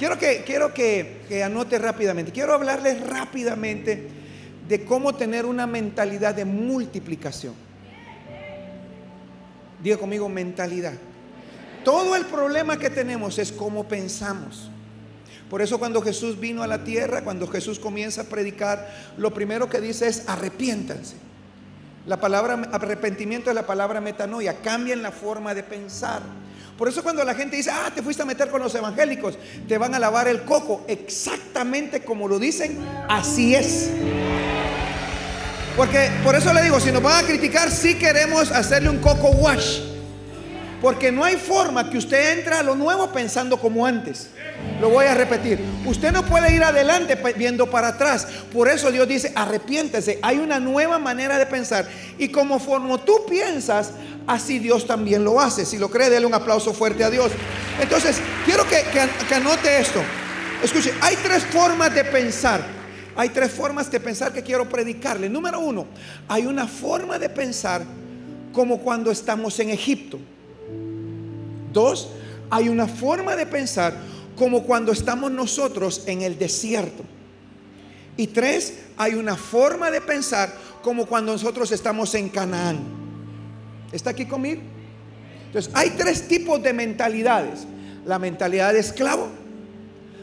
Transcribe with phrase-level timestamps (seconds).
[0.00, 2.32] Quiero que, quiero que, que anote rápidamente.
[2.32, 4.08] Quiero hablarles rápidamente
[4.66, 7.52] de cómo tener una mentalidad de multiplicación.
[9.82, 10.94] Diga conmigo mentalidad.
[11.84, 14.70] Todo el problema que tenemos es cómo pensamos.
[15.50, 19.68] Por eso cuando Jesús vino a la tierra, cuando Jesús comienza a predicar, lo primero
[19.68, 21.16] que dice es arrepiéntanse.
[22.06, 26.22] La palabra arrepentimiento es la palabra metanoia, cambien la forma de pensar.
[26.80, 29.36] Por eso cuando la gente dice, ah, te fuiste a meter con los evangélicos,
[29.68, 33.90] te van a lavar el coco, exactamente como lo dicen, así es.
[35.76, 39.28] Porque por eso le digo, si nos van a criticar, si queremos hacerle un coco
[39.28, 39.80] wash.
[40.80, 44.30] Porque no hay forma que usted entre a lo nuevo pensando como antes.
[44.80, 45.60] Lo voy a repetir.
[45.84, 48.26] Usted no puede ir adelante viendo para atrás.
[48.52, 50.18] Por eso Dios dice, arrepiéntese.
[50.22, 51.86] Hay una nueva manera de pensar.
[52.18, 52.58] Y como
[53.00, 53.92] tú piensas,
[54.26, 55.66] así Dios también lo hace.
[55.66, 57.30] Si lo cree, déle un aplauso fuerte a Dios.
[57.80, 58.82] Entonces, quiero que,
[59.28, 60.00] que anote esto.
[60.62, 62.62] Escuche, hay tres formas de pensar.
[63.16, 65.28] Hay tres formas de pensar que quiero predicarle.
[65.28, 65.86] Número uno,
[66.28, 67.82] hay una forma de pensar
[68.52, 70.18] como cuando estamos en Egipto.
[71.72, 72.08] Dos,
[72.50, 73.94] hay una forma de pensar
[74.40, 77.04] como cuando estamos nosotros en el desierto.
[78.16, 82.78] Y tres, hay una forma de pensar como cuando nosotros estamos en Canaán.
[83.92, 84.62] ¿Está aquí conmigo?
[85.44, 87.66] Entonces, hay tres tipos de mentalidades.
[88.06, 89.28] La mentalidad de esclavo,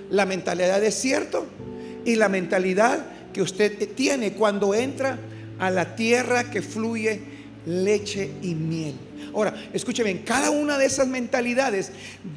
[0.09, 1.45] la mentalidad de desierto
[2.03, 5.19] y la mentalidad que usted tiene cuando entra
[5.59, 7.21] a la tierra que fluye
[7.67, 8.95] leche y miel.
[9.35, 11.91] Ahora, escuche bien, cada una de esas mentalidades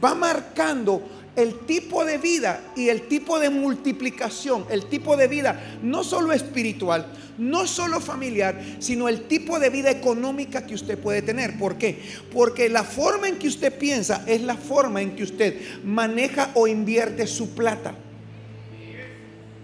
[0.05, 5.79] va marcando el tipo de vida y el tipo de multiplicación, el tipo de vida
[5.83, 7.07] no solo espiritual,
[7.39, 11.59] no solo familiar, sino el tipo de vida económica que usted puede tener.
[11.59, 12.01] ¿Por qué?
[12.33, 16.67] Porque la forma en que usted piensa es la forma en que usted maneja o
[16.67, 17.95] invierte su plata.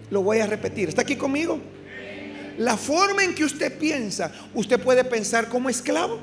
[0.09, 0.89] Lo voy a repetir.
[0.89, 1.59] ¿Está aquí conmigo?
[2.57, 6.19] La forma en que usted piensa, usted puede pensar como esclavo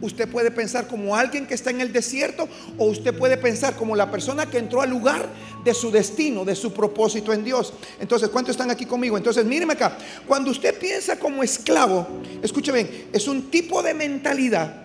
[0.00, 3.96] usted puede pensar como alguien que está en el desierto o usted puede pensar como
[3.96, 5.28] la persona que entró al lugar
[5.64, 7.72] de su destino, de su propósito en Dios.
[8.00, 9.16] Entonces, ¿cuántos están aquí conmigo?
[9.16, 9.96] Entonces, míreme acá.
[10.26, 12.06] Cuando usted piensa como esclavo,
[12.42, 14.84] escuche bien, es un tipo de mentalidad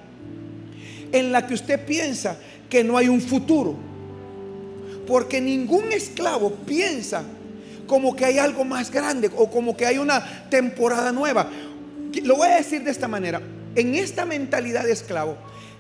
[1.12, 2.38] en la que usted piensa
[2.70, 3.76] que no hay un futuro.
[5.08, 7.24] Porque ningún esclavo piensa
[7.88, 11.50] como que hay algo más grande o como que hay una temporada nueva.
[12.24, 13.42] Lo voy a decir de esta manera
[13.76, 15.38] en esta mentalidad de esclavo,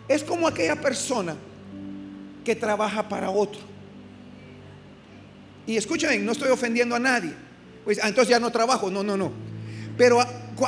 [0.07, 1.35] es como aquella persona
[2.43, 3.61] que trabaja para otro.
[5.67, 7.31] Y escuchen, no estoy ofendiendo a nadie.
[7.83, 9.31] Pues ah, entonces ya no trabajo, no, no, no.
[9.97, 10.19] Pero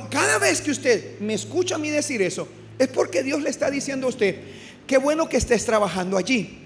[0.10, 3.72] cada vez que usted me escucha a mí decir eso, es porque Dios le está
[3.72, 4.36] diciendo a usted,
[4.86, 6.60] qué bueno que estés trabajando allí.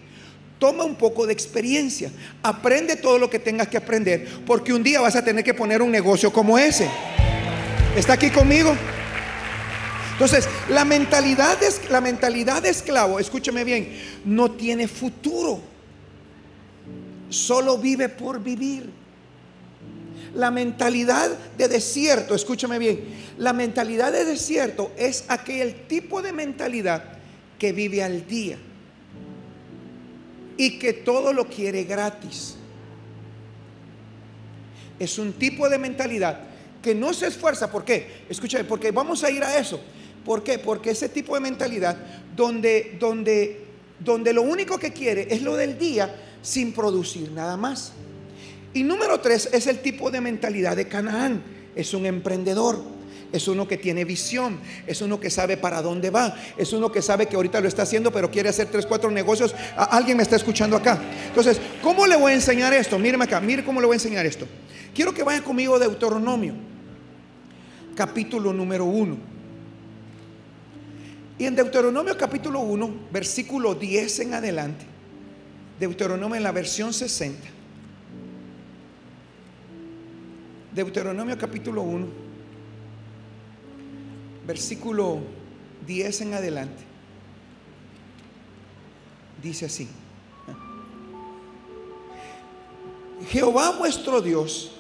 [0.60, 2.12] Toma un poco de experiencia,
[2.42, 5.82] aprende todo lo que tengas que aprender, porque un día vas a tener que poner
[5.82, 6.90] un negocio como ese.
[7.96, 8.76] ¿Está aquí conmigo?
[10.16, 13.92] Entonces, la mentalidad, de, la mentalidad esclavo, escúcheme bien,
[14.24, 15.60] no tiene futuro.
[17.30, 18.90] Solo vive por vivir.
[20.34, 23.04] La mentalidad de desierto, escúchame bien,
[23.38, 27.04] la mentalidad de desierto es aquel tipo de mentalidad
[27.60, 28.58] que vive al día
[30.56, 32.56] y que todo lo quiere gratis.
[34.98, 36.40] Es un tipo de mentalidad
[36.82, 37.70] que no se esfuerza.
[37.70, 38.26] ¿Por qué?
[38.30, 39.82] Escúchame, porque vamos a ir a eso.
[40.26, 40.58] ¿Por qué?
[40.58, 41.96] Porque ese tipo de mentalidad
[42.36, 43.62] donde, donde,
[44.00, 47.94] donde lo único que quiere es lo del día sin producir nada más.
[48.74, 51.44] Y número tres es el tipo de mentalidad de Canaán.
[51.76, 52.96] Es un emprendedor.
[53.32, 57.02] Es uno que tiene visión, es uno que sabe para dónde va, es uno que
[57.02, 59.54] sabe que ahorita lo está haciendo, pero quiere hacer tres, cuatro negocios.
[59.76, 61.02] Alguien me está escuchando acá.
[61.28, 62.98] Entonces, ¿cómo le voy a enseñar esto?
[62.98, 64.48] Míreme acá, mire cómo le voy a enseñar esto.
[64.94, 66.54] Quiero que vaya conmigo a Deuteronomio,
[67.96, 69.35] capítulo número uno.
[71.38, 74.86] Y en Deuteronomio capítulo 1, versículo 10 en adelante,
[75.78, 77.38] Deuteronomio en la versión 60,
[80.74, 82.08] Deuteronomio capítulo 1,
[84.48, 85.20] versículo
[85.86, 86.84] 10 en adelante,
[89.44, 89.90] dice así,
[93.30, 94.72] Jehová vuestro Dios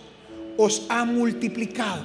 [0.57, 2.03] os ha multiplicado.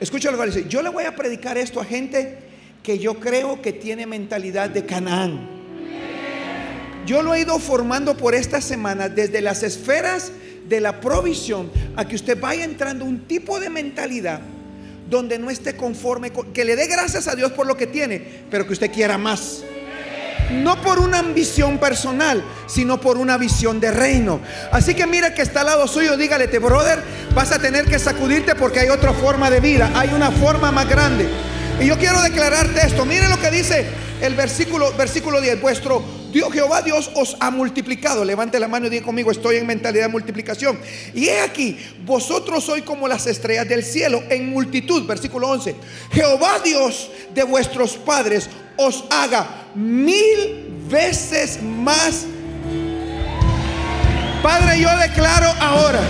[0.00, 2.43] Escucha lo que dice, yo le voy a predicar esto a gente
[2.84, 5.48] que yo creo que tiene mentalidad de Canaán.
[7.06, 10.30] Yo lo he ido formando por esta semana desde las esferas
[10.68, 14.40] de la provisión a que usted vaya entrando un tipo de mentalidad
[15.08, 18.66] donde no esté conforme, que le dé gracias a Dios por lo que tiene, pero
[18.66, 19.64] que usted quiera más.
[20.62, 24.40] no por una ambición personal, sino por una visión de reino.
[24.72, 27.02] Así que mira que está al lado suyo, dígale, brother,
[27.34, 30.86] vas a tener que sacudirte porque hay otra forma de vida, hay una forma más
[30.86, 31.26] grande.
[31.80, 33.04] Y yo quiero declararte esto.
[33.04, 33.86] Mire lo que dice
[34.20, 35.60] el versículo, versículo 10.
[35.60, 38.24] Vuestro Dios, Jehová Dios os ha multiplicado.
[38.24, 40.78] Levante la mano y diga conmigo, estoy en mentalidad de multiplicación.
[41.14, 45.06] Y he aquí, vosotros sois como las estrellas del cielo en multitud.
[45.06, 45.74] Versículo 11.
[46.12, 52.26] Jehová Dios de vuestros padres os haga mil veces más.
[54.42, 56.00] Padre, yo declaro ahora,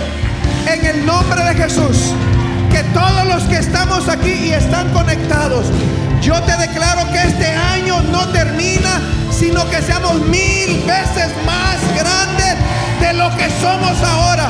[0.67, 2.13] en el nombre de Jesús,
[2.95, 5.65] todos los que estamos aquí y están conectados,
[6.21, 9.01] yo te declaro que este año no termina,
[9.31, 12.55] sino que seamos mil veces más grandes
[13.01, 14.49] de lo que somos ahora.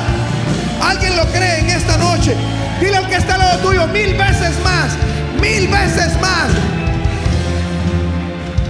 [0.79, 2.35] ¿Alguien lo cree en esta noche?
[2.79, 4.95] Dile al que está al lado tuyo, mil veces más,
[5.41, 6.51] mil veces más.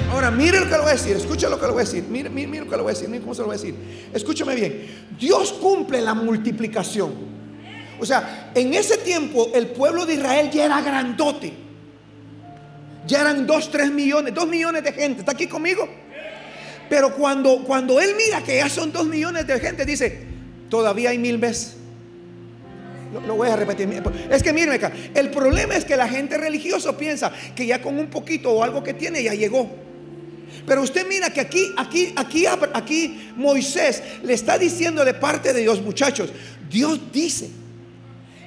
[0.09, 2.05] Ahora, mire lo que le voy a decir, escucha lo que le voy a decir,
[2.09, 3.59] mire, mire, mire lo que le voy a decir, mire cómo se lo voy a
[3.59, 3.75] decir.
[4.13, 7.34] Escúchame bien, Dios cumple la multiplicación.
[7.99, 11.53] O sea, en ese tiempo el pueblo de Israel ya era grandote.
[13.07, 15.19] Ya eran dos, tres millones, dos millones de gente.
[15.19, 15.87] ¿Está aquí conmigo?
[16.89, 20.23] Pero cuando, cuando él mira que ya son dos millones de gente, dice,
[20.69, 21.77] todavía hay mil veces.
[23.13, 23.87] Lo, lo voy a repetir.
[24.29, 27.97] Es que míreme acá, el problema es que la gente religiosa piensa que ya con
[27.97, 29.69] un poquito o algo que tiene ya llegó.
[30.65, 35.61] Pero usted mira que aquí, aquí, aquí, aquí Moisés le está diciendo de parte de
[35.61, 36.31] Dios, muchachos,
[36.69, 37.49] Dios dice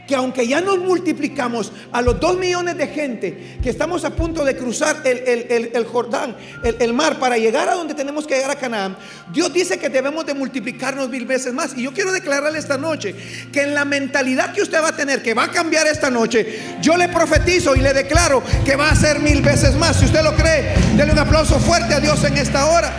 [0.08, 4.42] que aunque ya nos multiplicamos a los dos millones de gente que estamos a punto
[4.42, 8.96] de cruzar el, Jordán, el, mar, para llegar a donde tenemos que llegar a Canaán,
[9.30, 11.76] Dios dice que debemos de multiplicarnos mil veces más.
[11.76, 13.14] Y yo quiero declararle esta noche
[13.52, 16.58] que en la mentalidad que usted va a tener, que va a cambiar esta noche,
[16.80, 19.98] yo le profetizo y le declaro que va a ser mil veces más.
[19.98, 22.90] Si usted lo cree, denle un aplauso fuerte a Dios en esta hora.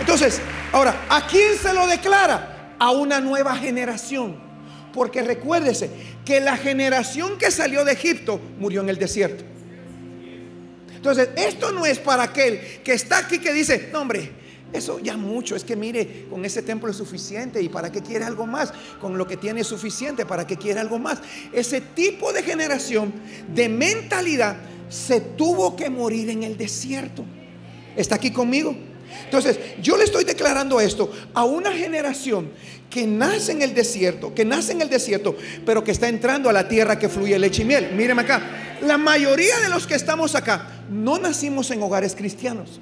[0.00, 0.40] Entonces,
[0.72, 2.76] ahora, ¿a quién se lo declara?
[2.78, 4.49] A una nueva generación.
[4.92, 5.90] Porque recuérdese
[6.24, 9.44] que la generación que salió de Egipto murió en el desierto.
[10.94, 14.32] Entonces, esto no es para aquel que está aquí que dice, no hombre,
[14.72, 18.24] eso ya mucho, es que mire, con ese templo es suficiente y para qué quiere
[18.24, 21.20] algo más, con lo que tiene es suficiente, para qué quiere algo más.
[21.52, 23.12] Ese tipo de generación
[23.52, 24.56] de mentalidad
[24.88, 27.24] se tuvo que morir en el desierto.
[27.96, 28.76] ¿Está aquí conmigo?
[29.24, 32.50] Entonces, yo le estoy declarando esto a una generación
[32.88, 36.52] que nace en el desierto, que nace en el desierto, pero que está entrando a
[36.52, 37.92] la tierra que fluye leche y miel.
[37.94, 38.42] Míreme acá,
[38.82, 42.80] la mayoría de los que estamos acá no nacimos en hogares cristianos.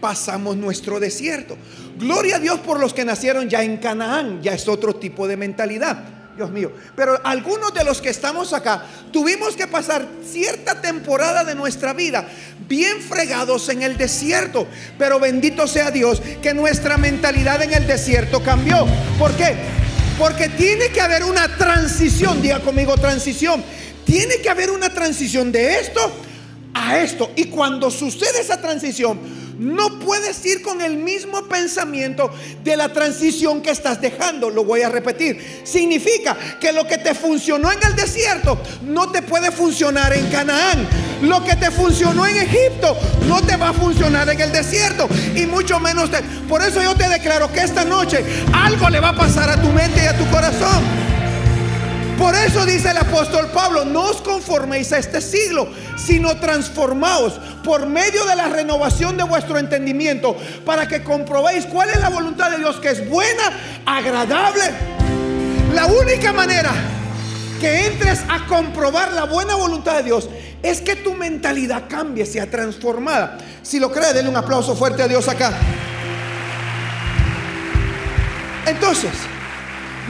[0.00, 1.56] Pasamos nuestro desierto.
[1.98, 5.36] Gloria a Dios por los que nacieron ya en Canaán, ya es otro tipo de
[5.36, 6.19] mentalidad.
[6.36, 6.72] Dios mío.
[6.96, 12.26] Pero algunos de los que estamos acá tuvimos que pasar cierta temporada de nuestra vida
[12.68, 14.66] bien fregados en el desierto.
[14.98, 18.86] Pero bendito sea Dios que nuestra mentalidad en el desierto cambió.
[19.18, 19.54] ¿Por qué?
[20.18, 23.62] Porque tiene que haber una transición, diga conmigo transición.
[24.04, 26.00] Tiene que haber una transición de esto
[26.74, 27.30] a esto.
[27.36, 29.18] Y cuando sucede esa transición,
[29.60, 32.32] no puedes ir con el mismo pensamiento
[32.64, 34.48] de la transición que estás dejando.
[34.48, 35.60] Lo voy a repetir.
[35.64, 40.88] Significa que lo que te funcionó en el desierto no te puede funcionar en Canaán.
[41.20, 42.96] Lo que te funcionó en Egipto
[43.28, 45.06] no te va a funcionar en el desierto.
[45.36, 46.08] Y mucho menos.
[46.48, 48.24] Por eso yo te declaro que esta noche
[48.54, 51.09] algo le va a pasar a tu mente y a tu corazón.
[52.20, 57.86] Por eso dice el apóstol Pablo, no os conforméis a este siglo, sino transformaos por
[57.86, 60.36] medio de la renovación de vuestro entendimiento,
[60.66, 63.42] para que comprobéis cuál es la voluntad de Dios, que es buena,
[63.86, 64.64] agradable.
[65.72, 66.70] La única manera
[67.58, 70.28] que entres a comprobar la buena voluntad de Dios
[70.62, 73.38] es que tu mentalidad cambie, sea transformada.
[73.62, 75.54] Si lo cree, denle un aplauso fuerte a Dios acá.
[78.66, 79.10] Entonces,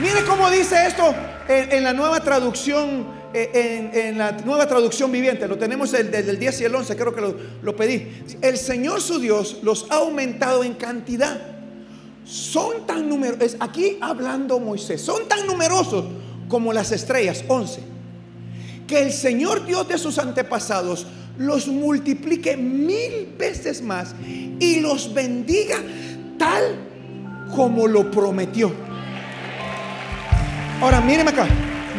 [0.01, 1.15] mire cómo dice esto
[1.47, 6.61] en, la nueva traducción, eh, en, la nueva traducción viviente, lo tenemos desde el 10
[6.61, 8.23] y el 11, creo que lo, lo pedí.
[8.41, 11.39] El Señor su Dios los ha aumentado en cantidad.
[12.25, 16.05] Son tan numerosos, aquí hablando Moisés, son tan numerosos
[16.47, 17.81] como las estrellas, 11.
[18.87, 21.07] Que el Señor Dios de sus antepasados
[21.37, 24.13] los multiplique mil veces más
[24.59, 25.77] y los bendiga
[26.37, 26.75] tal
[27.55, 28.90] como lo prometió.
[30.81, 31.47] Ahora, mírenme acá.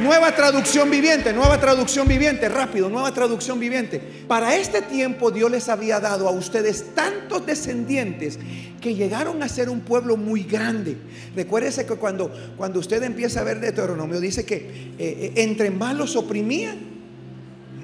[0.02, 4.00] Nueva traducción viviente, nueva traducción viviente, rápido, nueva traducción viviente.
[4.26, 8.40] Para este tiempo Dios les había dado a ustedes tantos descendientes
[8.80, 10.96] que llegaron a ser un pueblo muy grande.
[11.36, 15.94] Recuérdese que cuando, cuando usted empieza a ver Deuteronomio, dice que eh, eh, entre más
[15.94, 16.78] los oprimían,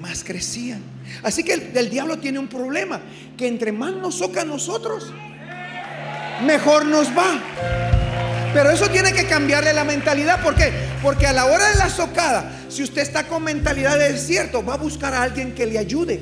[0.01, 0.81] más crecían.
[1.23, 2.99] Así que el, el diablo tiene un problema,
[3.37, 5.13] que entre más nos soca a nosotros,
[6.45, 7.98] mejor nos va.
[8.53, 10.41] Pero eso tiene que cambiarle la mentalidad.
[10.41, 10.71] ¿Por qué?
[11.03, 14.73] Porque a la hora de la socada, si usted está con mentalidad de desierto, va
[14.73, 16.21] a buscar a alguien que le ayude.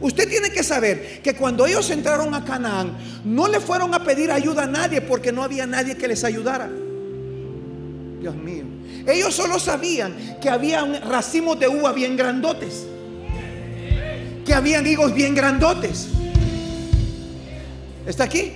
[0.00, 4.30] Usted tiene que saber que cuando ellos entraron a Canaán, no le fueron a pedir
[4.30, 6.70] ayuda a nadie porque no había nadie que les ayudara.
[8.20, 8.64] Dios mío.
[9.06, 12.86] Ellos solo sabían que había racimos de uva bien grandotes.
[14.44, 16.08] Que habían higos bien grandotes.
[18.06, 18.52] ¿Está aquí?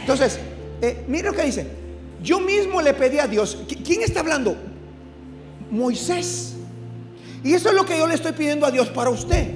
[0.00, 0.38] Entonces,
[0.82, 1.66] eh, mire lo que dice.
[2.22, 3.56] Yo mismo le pedí a Dios.
[3.84, 4.56] ¿Quién está hablando?
[5.70, 6.54] Moisés.
[7.42, 9.48] Y eso es lo que yo le estoy pidiendo a Dios para usted.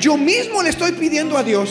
[0.00, 1.70] Yo mismo le estoy pidiendo a Dios.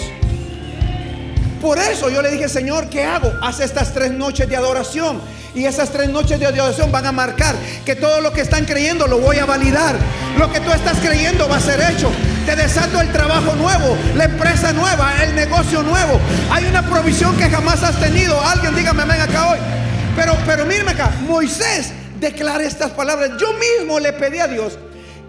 [1.62, 3.32] Por eso yo le dije, Señor, ¿qué hago?
[3.42, 5.22] Haz estas tres noches de adoración.
[5.54, 7.56] Y esas tres noches de adoración van a marcar
[7.86, 9.96] que todo lo que están creyendo lo voy a validar.
[10.38, 12.10] Lo que tú estás creyendo va a ser hecho.
[12.46, 16.20] Te desato el trabajo nuevo, la empresa nueva, el negocio nuevo.
[16.52, 18.40] Hay una provisión que jamás has tenido.
[18.42, 19.60] Alguien dígame amén acá hoy.
[20.16, 23.32] Pero, pero mírame acá, Moisés declara estas palabras.
[23.40, 24.78] Yo mismo le pedí a Dios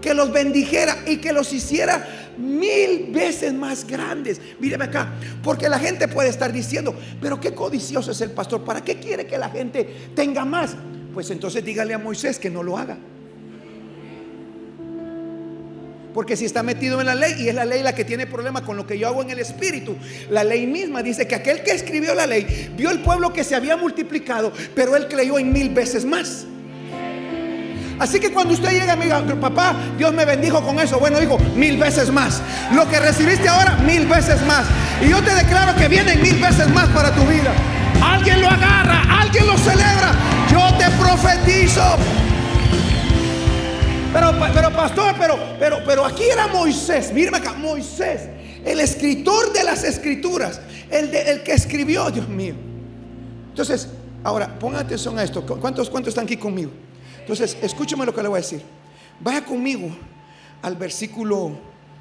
[0.01, 2.05] que los bendijera y que los hiciera
[2.37, 4.39] mil veces más grandes.
[4.59, 5.13] Míreme acá,
[5.43, 9.25] porque la gente puede estar diciendo, pero qué codicioso es el pastor, ¿para qué quiere
[9.25, 10.75] que la gente tenga más?
[11.13, 12.97] Pues entonces dígale a Moisés que no lo haga.
[16.13, 18.63] Porque si está metido en la ley y es la ley la que tiene problema
[18.63, 19.95] con lo que yo hago en el espíritu,
[20.29, 23.55] la ley misma dice que aquel que escribió la ley vio el pueblo que se
[23.55, 26.45] había multiplicado, pero él creyó en mil veces más.
[27.99, 30.99] Así que cuando usted llega me papá, Dios me bendijo con eso.
[30.99, 32.41] Bueno, dijo, mil veces más.
[32.73, 34.65] Lo que recibiste ahora, mil veces más.
[35.01, 37.53] Y yo te declaro que vienen mil veces más para tu vida.
[38.01, 40.11] Alguien lo agarra, alguien lo celebra.
[40.51, 41.83] Yo te profetizo.
[44.11, 47.11] Pero, pero pastor, pero, pero, pero aquí era Moisés.
[47.11, 48.29] Mírame acá, Moisés,
[48.63, 52.53] el escritor de las escrituras, el, de, el que escribió, Dios mío.
[53.49, 53.87] Entonces,
[54.23, 55.43] ahora, pongan atención a esto.
[55.43, 56.71] ¿Cuántos, cuántos están aquí conmigo?
[57.23, 58.61] Entonces, escúcheme lo que le voy a decir.
[59.21, 59.89] Vaya conmigo
[60.61, 61.51] al versículo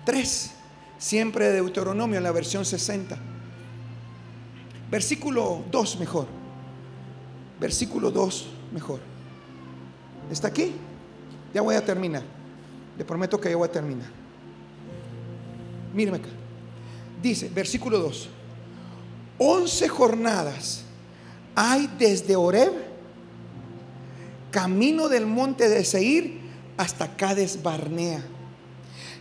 [0.05, 0.51] 3,
[0.99, 3.17] siempre de Deuteronomio, en la versión 60.
[4.91, 6.27] Versículo 2 mejor.
[7.61, 8.99] Versículo 2 mejor.
[10.29, 10.73] ¿Está aquí?
[11.55, 12.25] Ya voy a terminar.
[12.99, 14.09] Le prometo que ya voy a terminar.
[15.95, 16.31] Míreme acá.
[17.23, 18.29] Dice, versículo 2.
[19.39, 20.83] Once jornadas
[21.55, 22.82] hay desde Oreb
[24.53, 26.39] camino del monte de Seir
[26.77, 28.23] hasta Cades Barnea.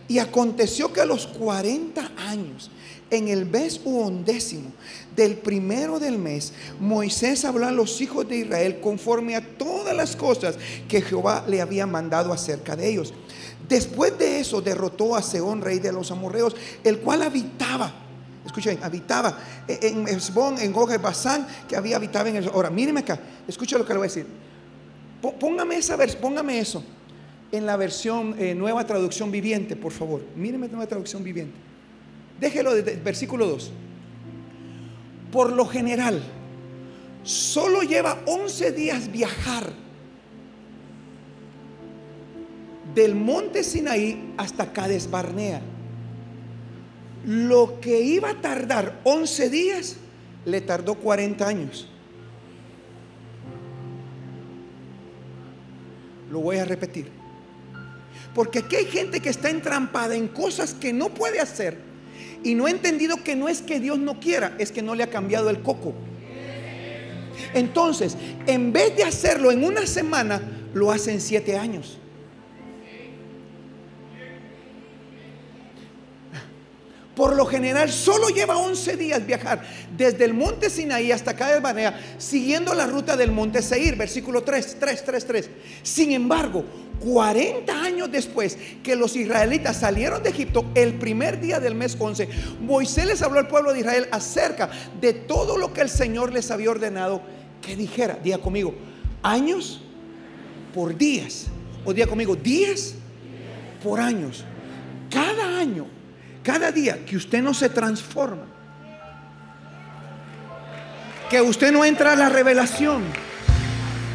[0.06, 2.70] Y aconteció que a los 40 años,
[3.10, 4.70] en el mes undécimo
[5.16, 10.14] del primero del mes, Moisés habló a los hijos de Israel conforme a todas las
[10.14, 10.56] cosas
[10.88, 13.12] que Jehová le había mandado acerca de ellos.
[13.68, 17.92] Después de eso derrotó a Seón, rey de los amorreos, el cual habitaba
[18.44, 22.48] Escuchen, habitaba en Esbón, en Goge Basán, que había habitado en el.
[22.48, 24.26] Ahora, mírenme acá, escucha lo que le voy a decir.
[25.22, 26.84] Póngame esa póngame eso
[27.52, 30.22] en la versión eh, nueva traducción viviente, por favor.
[30.34, 31.54] Míreme nueva traducción viviente.
[32.40, 33.70] Déjelo desde versículo 2.
[35.30, 36.20] Por lo general,
[37.22, 39.70] solo lleva 11 días viajar
[42.94, 45.60] del monte Sinaí hasta Cades Barnea.
[47.24, 49.96] Lo que iba a tardar 11 días,
[50.44, 51.91] le tardó 40 años.
[56.32, 57.08] Lo voy a repetir.
[58.34, 61.76] Porque aquí hay gente que está entrampada en cosas que no puede hacer
[62.42, 65.02] y no ha entendido que no es que Dios no quiera, es que no le
[65.02, 65.92] ha cambiado el coco.
[67.52, 70.40] Entonces, en vez de hacerlo en una semana,
[70.72, 71.98] lo hace en siete años.
[77.14, 79.62] Por lo general solo lleva 11 días viajar
[79.96, 85.04] desde el monte Sinaí hasta Banea, siguiendo la ruta del monte Seir, versículo 3, 3,
[85.04, 85.50] 3, 3.
[85.82, 86.64] Sin embargo,
[87.00, 92.28] 40 años después que los israelitas salieron de Egipto, el primer día del mes 11,
[92.60, 96.50] Moisés les habló al pueblo de Israel acerca de todo lo que el Señor les
[96.50, 97.20] había ordenado
[97.60, 98.18] que dijera.
[98.22, 98.74] Diga conmigo,
[99.22, 99.82] años
[100.74, 101.46] por días.
[101.84, 102.94] O diga conmigo, días
[103.82, 104.44] por años.
[105.10, 105.86] Cada año
[106.42, 108.46] cada día que usted no se transforma,
[111.30, 113.04] que usted no entra a la revelación,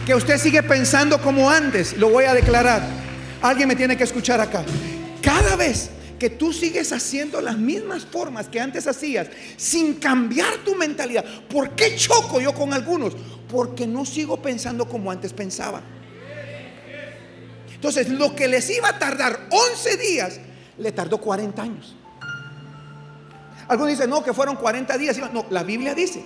[0.05, 2.81] que usted sigue pensando como antes, lo voy a declarar.
[3.41, 4.63] Alguien me tiene que escuchar acá.
[5.21, 10.75] Cada vez que tú sigues haciendo las mismas formas que antes hacías sin cambiar tu
[10.75, 11.25] mentalidad.
[11.49, 13.13] ¿Por qué choco yo con algunos?
[13.49, 15.81] Porque no sigo pensando como antes pensaba.
[17.73, 20.39] Entonces, lo que les iba a tardar 11 días,
[20.77, 21.96] le tardó 40 años.
[23.67, 25.17] Algunos dicen, no, que fueron 40 días.
[25.33, 26.23] No, la Biblia dice.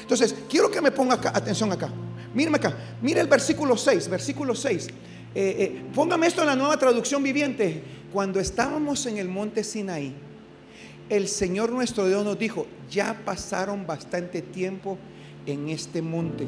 [0.00, 1.88] Entonces, quiero que me ponga atención acá.
[2.34, 2.74] Mírame acá.
[3.00, 4.86] Mira el versículo 6, versículo 6.
[4.86, 4.94] Eh,
[5.34, 7.82] eh, póngame esto en la nueva traducción viviente.
[8.12, 10.14] Cuando estábamos en el monte Sinaí,
[11.08, 14.98] el Señor nuestro Dios nos dijo, ya pasaron bastante tiempo
[15.46, 16.46] en este monte.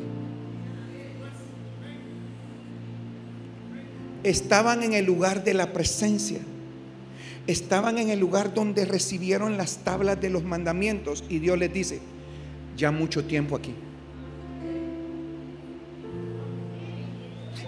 [4.22, 6.40] Estaban en el lugar de la presencia.
[7.46, 11.24] Estaban en el lugar donde recibieron las tablas de los mandamientos.
[11.28, 12.00] Y Dios les dice,
[12.76, 13.74] ya mucho tiempo aquí.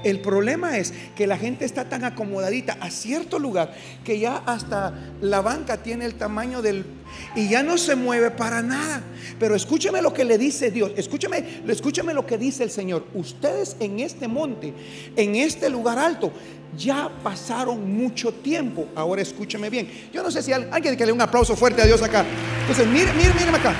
[0.02, 4.94] El problema es que la gente está tan acomodadita a cierto lugar que ya hasta
[5.20, 6.84] la banca tiene el tamaño del...
[7.34, 9.02] y ya no se mueve para nada.
[9.38, 10.92] Pero escúcheme lo que le dice Dios.
[10.96, 13.04] Escúcheme, escúcheme lo que dice el Señor.
[13.14, 14.72] Ustedes en este monte,
[15.16, 16.32] en este lugar alto,
[16.76, 18.88] ya pasaron mucho tiempo.
[18.94, 19.90] Ahora escúcheme bien.
[20.12, 22.24] Yo no sé si alguien que le dé un aplauso fuerte a Dios acá.
[22.60, 23.74] Entonces, mire, mire, mire acá.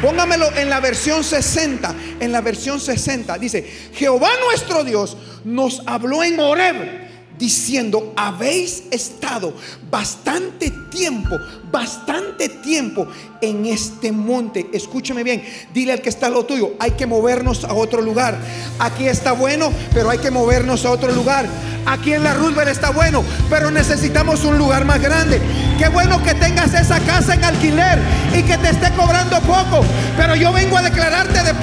[0.00, 1.94] Póngamelo en la versión 60.
[2.20, 7.03] En la versión 60 dice, Jehová nuestro Dios nos habló en Horeb
[7.38, 9.54] diciendo, habéis estado
[9.90, 11.36] bastante tiempo,
[11.70, 13.06] bastante tiempo
[13.40, 14.68] en este monte.
[14.72, 18.38] Escúchame bien, dile al que está lo tuyo, hay que movernos a otro lugar.
[18.78, 21.46] Aquí está bueno, pero hay que movernos a otro lugar.
[21.86, 25.40] Aquí en la Roosevelt está bueno, pero necesitamos un lugar más grande.
[25.78, 27.98] Qué bueno que tengas esa casa en alquiler
[28.34, 29.84] y que te esté cobrando poco.
[30.16, 31.53] Pero yo vengo a declararte de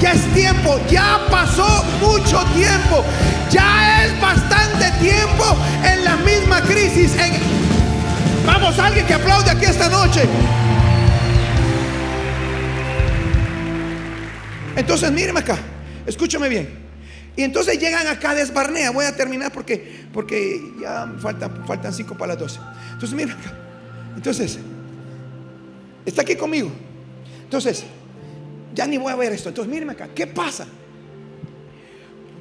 [0.00, 3.04] ya es tiempo, ya pasó mucho tiempo,
[3.50, 5.44] ya es bastante tiempo
[5.84, 7.16] en la misma crisis.
[8.46, 10.22] Vamos, alguien que aplaude aquí esta noche.
[14.76, 15.58] Entonces, míreme acá,
[16.06, 16.88] escúchame bien.
[17.36, 18.90] Y entonces llegan acá de Esbarnea.
[18.90, 22.60] Voy a terminar porque, porque ya faltan, faltan cinco para las doce.
[22.92, 23.52] Entonces, mira acá.
[24.16, 24.58] Entonces,
[26.04, 26.70] está aquí conmigo.
[27.44, 27.84] Entonces,
[28.74, 29.48] ya ni voy a ver esto.
[29.48, 30.08] Entonces, míreme acá.
[30.14, 30.66] ¿Qué pasa?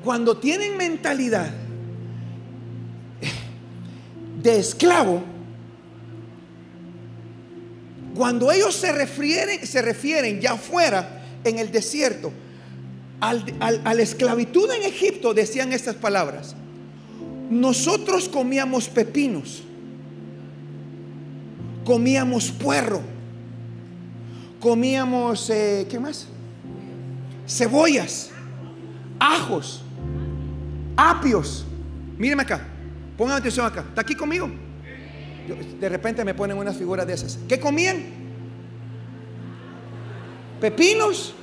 [0.04, 1.50] Cuando tienen mentalidad
[4.42, 5.24] de esclavo,
[8.16, 12.32] cuando ellos se refieren, se refieren ya fuera en el desierto
[13.20, 16.56] al, a la esclavitud en Egipto, decían estas palabras.
[17.50, 19.64] Nosotros comíamos pepinos,
[21.86, 23.02] comíamos puerro,
[24.60, 26.28] comíamos, eh, ¿qué más?
[27.48, 28.32] Cebollas,
[29.20, 29.84] ajos,
[30.96, 31.66] apios.
[32.18, 32.62] Míreme acá,
[33.18, 33.82] pongan atención acá.
[33.82, 34.50] ¿Está aquí conmigo?
[35.80, 37.40] De repente me ponen unas figuras de esas.
[37.48, 38.04] ¿Qué comían?
[40.60, 41.36] Pepinos,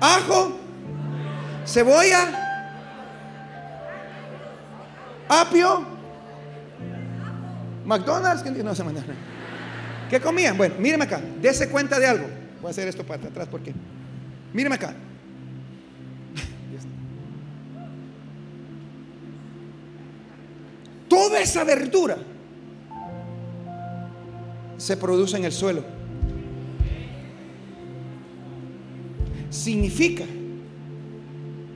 [0.00, 0.58] ajo,
[1.66, 2.74] cebolla,
[5.28, 5.84] apio,
[7.84, 8.82] McDonald's, que no se
[10.08, 10.56] ¿Qué comían?
[10.56, 12.26] Bueno, míreme acá, dése cuenta de algo.
[12.60, 13.72] Voy a hacer esto para atrás porque,
[14.52, 14.94] míreme acá.
[21.08, 22.18] Toda esa verdura
[24.76, 25.82] se produce en el suelo.
[29.50, 30.24] Significa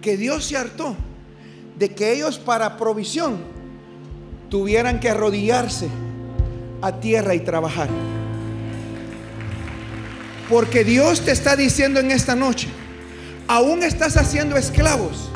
[0.03, 0.95] que Dios se hartó
[1.79, 3.39] de que ellos para provisión
[4.51, 5.89] tuvieran que arrodillarse
[6.83, 7.89] a tierra y trabajar.
[10.53, 12.69] Porque Dios te está diciendo en esta noche,
[13.49, 15.31] aún estás haciendo esclavos,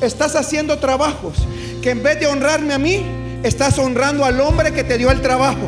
[0.00, 1.46] estás haciendo trabajos,
[1.80, 3.00] que en vez de honrarme a mí,
[3.44, 5.64] estás honrando al hombre que te dio el trabajo.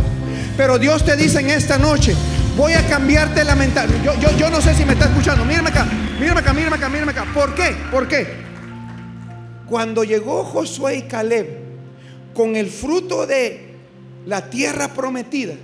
[0.57, 2.13] Pero Dios te dice en esta noche,
[2.57, 4.03] voy a cambiarte la mentalidad.
[4.03, 5.45] Yo, yo, yo, no sé si me está escuchando.
[5.45, 5.87] Mírame acá,
[6.19, 7.25] mírame acá, mírame acá, mírame acá.
[7.33, 7.77] ¿Por qué?
[7.93, 8.27] ¿Por qué?
[9.69, 11.47] Cuando llegó Josué y Caleb
[12.35, 13.77] con el fruto de
[14.27, 15.55] la tierra prometida,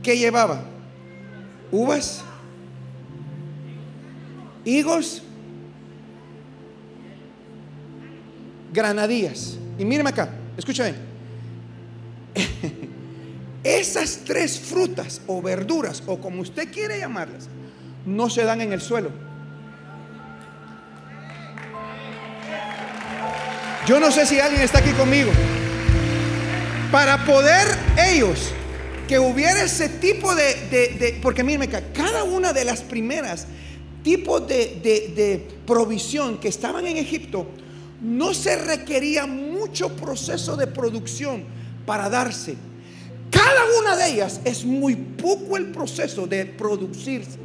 [0.00, 0.62] ¿qué llevaba?
[1.72, 2.22] Uvas,
[4.68, 5.22] higos,
[8.72, 9.56] granadillas.
[9.78, 10.94] Y mírame acá, escúchame.
[13.64, 17.48] Esas tres frutas o verduras, o como usted quiere llamarlas,
[18.04, 19.10] no se dan en el suelo.
[23.86, 25.30] Yo no sé si alguien está aquí conmigo.
[26.92, 27.66] Para poder
[27.98, 28.52] ellos
[29.06, 33.46] que hubiera ese tipo de, porque mírenme acá, cada una de las primeras
[34.02, 37.46] tipos de, de provisión que estaban en Egipto,
[38.00, 41.44] no se requería mucho proceso de producción
[41.84, 42.56] para darse.
[43.30, 47.38] Cada una de ellas es muy poco el proceso de producirse.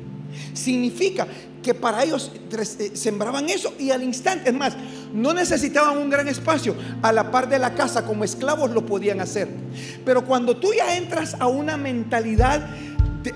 [0.54, 1.28] Significa
[1.62, 4.76] que para ellos eh, sembraban eso y al instante, es más,
[5.14, 9.22] no necesitaban un gran espacio, a la par de la casa como esclavos lo podían
[9.22, 9.48] hacer.
[10.06, 12.70] Pero cuando tú ya entras a una mentalidad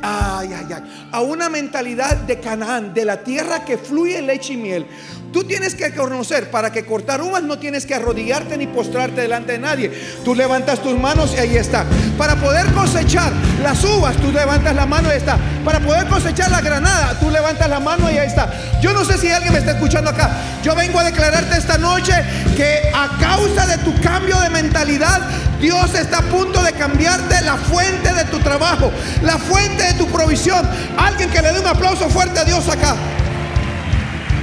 [0.01, 4.87] a una mentalidad de Canaán, de la tierra que fluye leche y miel.
[5.31, 9.53] Tú tienes que conocer, para que cortar uvas no tienes que arrodillarte ni postrarte delante
[9.53, 9.91] de nadie.
[10.23, 11.85] Tú levantas tus manos y ahí está.
[12.17, 15.37] Para poder cosechar las uvas, tú levantas la mano y ahí está.
[15.65, 18.51] Para poder cosechar la granada, tú levantas la mano y ahí está.
[18.81, 20.31] Yo no sé si alguien me está escuchando acá.
[20.63, 22.13] Yo vengo a declararte esta noche
[22.55, 25.21] que a causa de tu cambio de mentalidad,
[25.59, 28.91] Dios está a punto de cambiarte la fuente de tu trabajo,
[29.23, 30.67] la fuente de tu provisión.
[30.97, 32.95] Alguien que le dé un aplauso fuerte a Dios acá.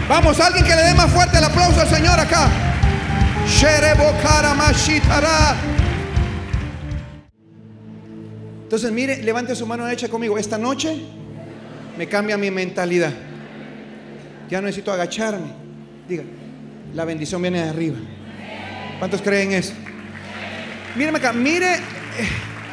[0.08, 2.50] Vamos, alguien que le dé más fuerte el aplauso al Señor acá.
[8.64, 10.36] Entonces, mire, levante su mano derecha conmigo.
[10.36, 10.94] Esta noche
[11.96, 13.12] me cambia mi mentalidad.
[14.50, 15.46] Ya no necesito agacharme.
[16.06, 16.24] Diga,
[16.92, 17.96] la bendición viene de arriba.
[18.98, 19.72] ¿Cuántos creen eso?
[20.96, 21.78] Míreme acá, mire, eh,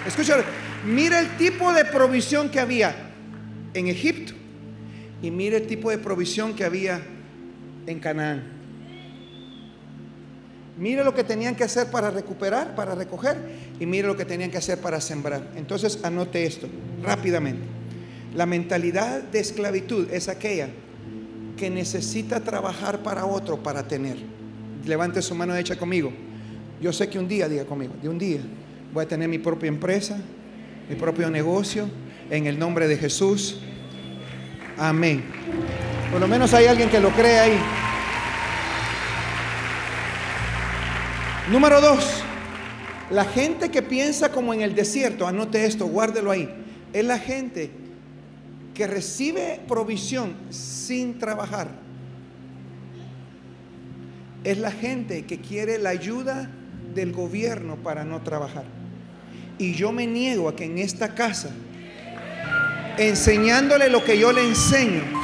[0.06, 0.36] escucha,
[0.86, 2.94] mire el tipo de provisión que había
[3.74, 4.34] en Egipto
[5.22, 7.02] y mire el tipo de provisión que había
[7.88, 8.44] en Canaán.
[10.78, 13.38] Mire lo que tenían que hacer para recuperar, para recoger,
[13.80, 15.52] y mire lo que tenían que hacer para sembrar.
[15.56, 16.67] Entonces anote esto
[17.04, 17.62] rápidamente.
[18.34, 20.70] La mentalidad de esclavitud es aquella
[21.58, 24.17] que necesita trabajar para otro para tener.
[24.86, 26.12] Levante su mano hecha conmigo.
[26.82, 28.39] Yo sé que un día, diga conmigo, de un día
[28.94, 30.17] voy a tener mi propia empresa,
[30.89, 31.88] mi propio negocio,
[32.30, 33.60] en el nombre de Jesús.
[34.78, 35.24] Amén.
[36.12, 37.58] Por lo menos hay alguien que lo cree ahí.
[41.50, 42.21] Número dos,
[43.10, 46.50] la gente que piensa como en el desierto, anote esto, guárdelo ahí,
[46.91, 47.71] es la gente
[48.74, 51.69] que recibe provisión sin trabajar.
[54.43, 56.50] Es la gente que quiere la ayuda
[56.93, 58.65] del gobierno para no trabajar.
[59.58, 61.52] Y yo me niego a que en esta casa,
[62.97, 65.21] enseñándole lo que yo le enseño,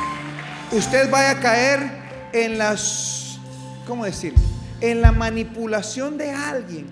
[0.72, 1.90] usted vaya a caer
[2.34, 3.40] en las,
[3.86, 4.34] ¿cómo decir?
[4.82, 6.88] En la manipulación de alguien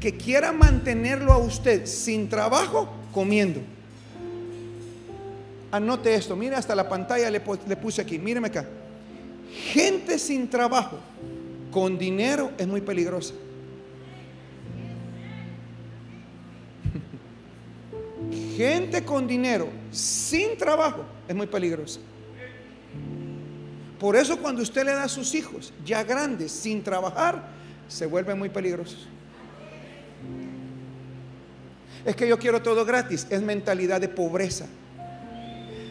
[0.00, 3.60] que quiera mantenerlo a usted sin trabajo comiendo.
[5.70, 8.64] Anote esto, mire hasta la pantalla le, le puse aquí, míreme acá.
[9.72, 10.98] Gente sin trabajo
[11.70, 13.34] con dinero es muy peligrosa.
[18.56, 22.00] Gente con dinero sin trabajo es muy peligrosa.
[23.98, 27.48] Por eso cuando usted le da a sus hijos ya grandes sin trabajar,
[27.88, 29.08] se vuelven muy peligrosos.
[32.04, 34.66] Es que yo quiero todo gratis, es mentalidad de pobreza.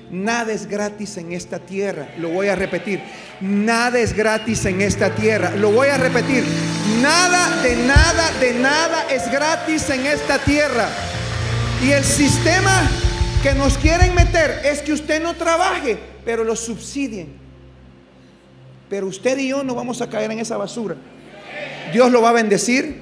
[0.10, 2.08] Nada es gratis en esta tierra.
[2.18, 3.02] Lo voy a repetir.
[3.42, 5.52] Nada es gratis en esta tierra.
[5.52, 6.46] Lo voy a repetir.
[7.02, 10.88] Nada de nada de nada es gratis en esta tierra.
[11.84, 12.90] Y el sistema
[13.44, 17.47] que nos quieren meter es que usted no trabaje, pero lo subsidien.
[18.90, 20.96] Pero usted y yo no vamos a caer en esa basura.
[21.92, 23.02] Dios lo va a bendecir,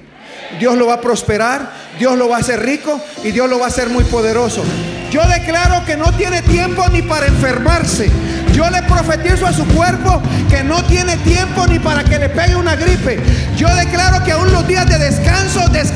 [0.58, 3.66] Dios lo va a prosperar, Dios lo va a hacer rico y Dios lo va
[3.66, 4.62] a hacer muy poderoso.
[5.10, 8.10] Yo declaro que no tiene tiempo ni para enfermarse.
[8.52, 10.20] Yo le profetizo a su cuerpo
[10.50, 13.20] que no tiene tiempo ni para que le pegue una gripe.
[13.56, 15.95] Yo declaro que aún los días de descanso, descansando,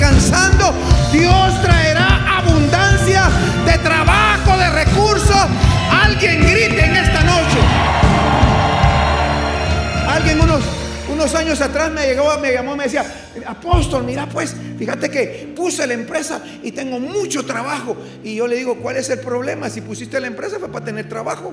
[11.60, 13.04] años atrás me llegó, me llamó, me decía,
[13.46, 17.96] apóstol, mira pues, fíjate que puse la empresa y tengo mucho trabajo.
[18.24, 19.68] Y yo le digo, ¿cuál es el problema?
[19.68, 21.52] Si pusiste la empresa fue para tener trabajo.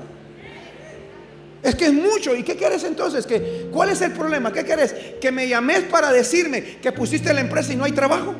[1.62, 2.34] Es que es mucho.
[2.36, 3.26] ¿Y qué quieres entonces?
[3.26, 4.52] ¿Que, ¿Cuál es el problema?
[4.52, 4.94] ¿Qué quieres?
[5.20, 8.34] Que me llames para decirme que pusiste la empresa y no hay trabajo.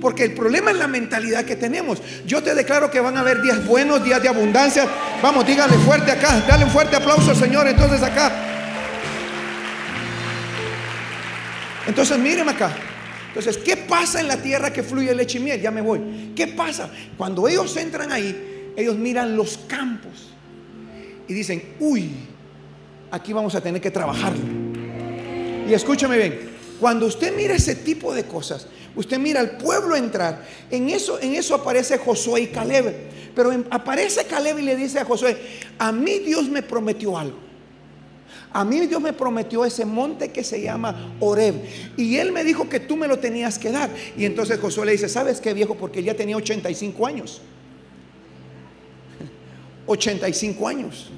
[0.00, 2.02] Porque el problema es la mentalidad que tenemos.
[2.26, 4.86] Yo te declaro que van a haber días buenos, días de abundancia.
[5.22, 6.44] Vamos, dígale fuerte acá.
[6.46, 7.66] Dale un fuerte aplauso Señor.
[7.66, 8.55] Entonces acá.
[11.86, 12.74] Entonces, míreme acá.
[13.28, 15.60] Entonces, ¿qué pasa en la tierra que fluye leche y miel?
[15.60, 16.32] Ya me voy.
[16.34, 16.90] ¿Qué pasa?
[17.18, 20.32] Cuando ellos entran ahí, ellos miran los campos
[21.28, 22.10] y dicen, uy,
[23.10, 24.42] aquí vamos a tener que trabajarlo.
[25.68, 30.44] Y escúchame bien, cuando usted mira ese tipo de cosas, usted mira al pueblo entrar,
[30.70, 32.94] en eso, en eso aparece Josué y Caleb.
[33.34, 35.36] Pero aparece Caleb y le dice a Josué,
[35.78, 37.45] a mí Dios me prometió algo.
[38.52, 41.54] A mí Dios me prometió ese monte que se llama Oreb.
[41.96, 43.90] Y Él me dijo que tú me lo tenías que dar.
[44.16, 45.74] Y entonces Josué le dice, ¿sabes qué viejo?
[45.74, 47.42] Porque él ya tenía 85 años.
[49.86, 51.10] 85 años.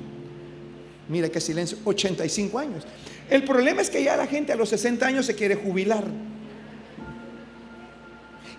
[1.09, 2.85] Mire qué silencio, 85 años.
[3.31, 6.05] El problema es que ya la gente a los 60 años se quiere jubilar.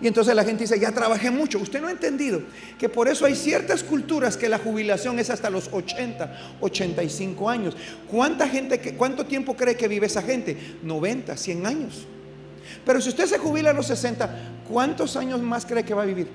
[0.00, 1.58] Y entonces la gente dice, ya trabajé mucho.
[1.58, 2.40] Usted no ha entendido
[2.78, 7.76] que por eso hay ciertas culturas que la jubilación es hasta los 80, 85 años.
[8.10, 10.56] ¿Cuánta gente, cuánto tiempo cree que vive esa gente?
[10.82, 12.06] 90, 100 años.
[12.86, 16.06] Pero si usted se jubila a los 60, ¿cuántos años más cree que va a
[16.06, 16.28] vivir?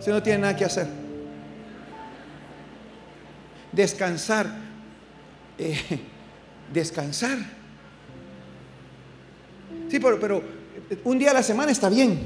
[0.00, 0.86] Si no tiene nada que hacer.
[3.72, 4.46] Descansar.
[5.56, 5.78] Eh,
[6.72, 7.59] descansar.
[9.90, 10.42] Sí, pero, pero
[11.04, 12.20] un día a la semana está bien.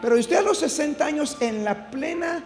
[0.00, 2.42] Pero usted a los 60 años en la plena...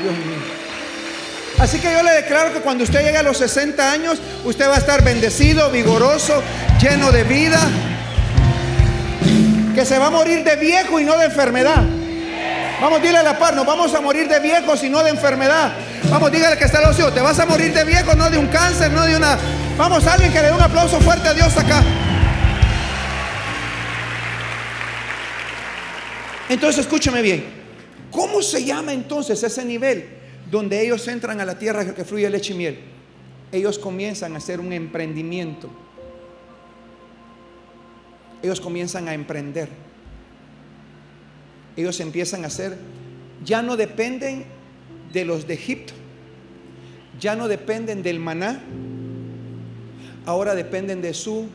[0.00, 0.58] Dios mío.
[1.58, 4.76] Así que yo le declaro que cuando usted llegue a los 60 años, usted va
[4.76, 6.40] a estar bendecido, vigoroso,
[6.80, 7.58] lleno de vida,
[9.74, 11.82] que se va a morir de viejo y no de enfermedad.
[12.80, 15.72] Vamos, dile a la par, nos vamos a morir de viejos y no de enfermedad.
[16.10, 18.90] Vamos, dígale que está el te vas a morir de viejo, no de un cáncer,
[18.90, 19.38] no de una...
[19.76, 21.82] Vamos, alguien que le dé un aplauso fuerte a Dios acá.
[26.48, 27.44] Entonces, escúchame bien.
[28.10, 30.18] ¿Cómo se llama entonces ese nivel?
[30.50, 32.78] donde ellos entran a la tierra que fluye leche y miel,
[33.52, 35.70] ellos comienzan a hacer un emprendimiento.
[38.42, 39.68] Ellos comienzan a emprender.
[41.76, 42.76] Ellos empiezan a hacer,
[43.44, 44.46] ya no dependen
[45.12, 45.94] de los de Egipto,
[47.18, 48.60] ya no dependen del maná,
[50.26, 51.48] ahora dependen de su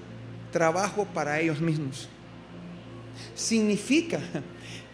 [0.52, 2.10] trabajo para ellos mismos.
[3.36, 4.20] Significa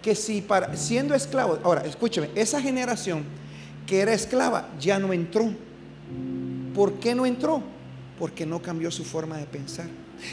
[0.02, 3.24] que si para, siendo esclavos, ahora escúcheme, esa generación
[3.86, 5.50] que era esclava ya no entró.
[6.74, 7.62] ¿Por qué no entró?
[8.18, 9.88] Porque no cambió su forma de pensar.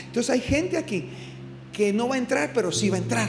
[0.07, 1.09] Entonces hay gente aquí
[1.73, 3.29] que no va a entrar, pero sí va a entrar.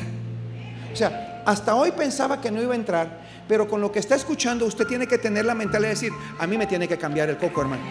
[0.92, 4.16] O sea, hasta hoy pensaba que no iba a entrar, pero con lo que está
[4.16, 7.30] escuchando usted tiene que tener la mentalidad de decir, a mí me tiene que cambiar
[7.30, 7.84] el coco, hermano.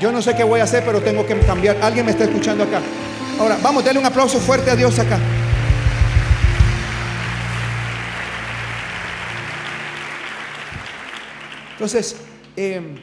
[0.00, 1.76] Yo no sé qué voy a hacer, pero tengo que cambiar.
[1.82, 2.80] Alguien me está escuchando acá.
[3.38, 5.18] Ahora, vamos, denle un aplauso fuerte a Dios acá.
[11.72, 12.16] Entonces,
[12.56, 12.96] em,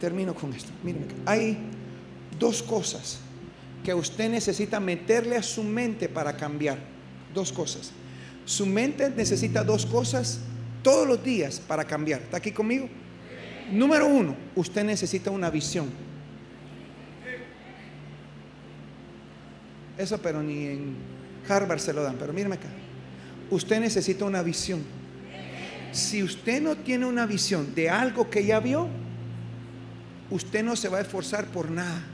[0.00, 0.70] termino con esto.
[0.82, 1.58] Miren, hay
[2.38, 3.18] dos cosas
[3.84, 6.78] que usted necesita meterle a su mente para cambiar.
[7.34, 7.92] Dos cosas.
[8.46, 10.40] Su mente necesita dos cosas
[10.86, 12.22] todos los días para cambiar.
[12.22, 12.88] ¿Está aquí conmigo?
[13.72, 15.90] Número uno, usted necesita una visión.
[19.98, 20.94] Eso, pero ni en
[21.48, 22.14] Harvard se lo dan.
[22.20, 22.68] Pero mírenme acá.
[23.50, 24.84] Usted necesita una visión
[25.96, 28.86] si usted no tiene una visión de algo que ya vio,
[30.30, 32.04] usted no se va a esforzar por nada.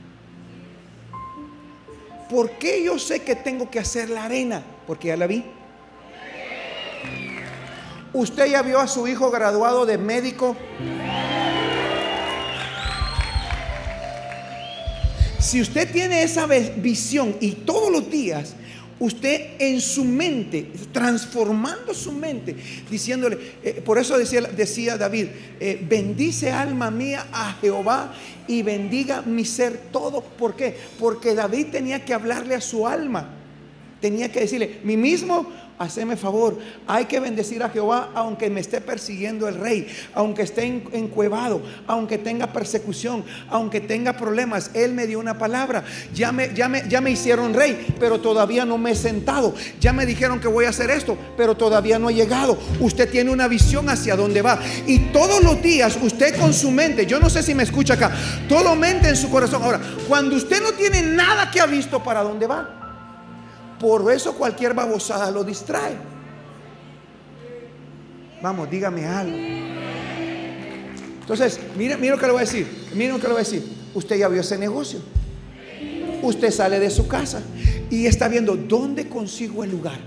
[2.29, 4.63] ¿Por qué yo sé que tengo que hacer la arena?
[4.87, 5.43] Porque ya la vi.
[8.13, 10.55] ¿Usted ya vio a su hijo graduado de médico?
[15.39, 18.55] Si usted tiene esa visión y todos los días
[18.99, 22.55] usted en su mente, transformando su mente,
[22.89, 25.27] diciéndole, eh, por eso decía, David,
[25.59, 28.13] eh, bendice alma mía a Jehová
[28.47, 30.21] y bendiga mi ser todo.
[30.21, 30.77] ¿Por qué?
[30.99, 33.29] Porque David tenía que hablarle a su alma,
[33.99, 36.57] tenía que decirle, mi mismo haceme favor,
[36.87, 42.17] hay que bendecir a Jehová aunque me esté persiguiendo el rey, aunque esté encuevado, aunque
[42.17, 44.71] tenga persecución, aunque tenga problemas.
[44.73, 45.83] Él me dio una palabra,
[46.13, 49.53] ya me, ya, me, ya me hicieron rey, pero todavía no me he sentado.
[49.79, 52.57] Ya me dijeron que voy a hacer esto, pero todavía no he llegado.
[52.79, 54.59] Usted tiene una visión hacia dónde va.
[54.87, 58.11] Y todos los días usted con su mente, yo no sé si me escucha acá,
[58.47, 59.63] todo mente en su corazón.
[59.63, 62.82] Ahora, cuando usted no tiene nada que ha visto para dónde va,
[63.83, 65.97] por eso cualquier babosada lo distrae.
[68.41, 69.35] Vamos, dígame algo.
[71.19, 72.65] Entonces, mire, mire lo que le voy a decir.
[72.95, 73.61] Mire lo que le voy a decir.
[73.93, 75.01] Usted ya vio ese negocio.
[76.21, 77.41] Usted sale de su casa
[77.89, 79.99] y está viendo dónde consigo el lugar.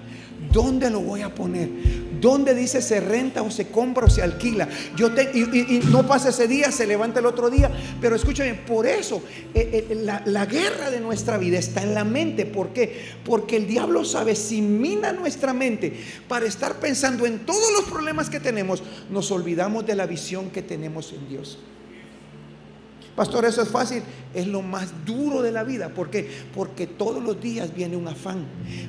[0.51, 1.69] ¿Dónde lo voy a poner?
[2.27, 4.69] ¿Dónde dice se renta o se compra o se alquila?
[4.97, 7.71] Yo te, y, no pasa ese día, se levanta el otro día.
[8.01, 9.23] Pero escúchame, por eso
[9.55, 12.45] eh, eh, la, la, guerra de nuestra vida está en la mente.
[12.45, 13.12] ¿Por qué?
[13.25, 15.93] Porque el diablo sabe, si mina nuestra mente
[16.27, 20.62] para estar pensando en todos los problemas que tenemos, nos olvidamos de la visión que
[20.62, 21.59] tenemos en Dios.
[23.17, 24.03] Pastor, eso es fácil.
[24.35, 25.89] Es lo más duro de la vida.
[25.89, 26.29] ¿Por qué?
[26.55, 28.45] Porque todos los días viene un afán,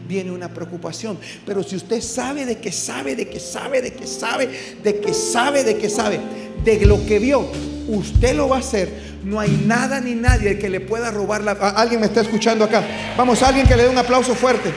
[0.06, 1.18] viene una preocupación.
[1.46, 4.50] Pero si usted sabe de que sabe, de que sabe, de que sabe,
[4.84, 6.20] de que sabe, de que sabe,
[6.66, 7.50] de lo que vio,
[7.88, 9.08] usted lo va a hacer.
[9.24, 11.52] No hay nada ni nadie que le pueda robar la...
[11.52, 12.84] Alguien me está escuchando acá.
[13.18, 14.74] Vamos, alguien que le dé un aplauso fuerte.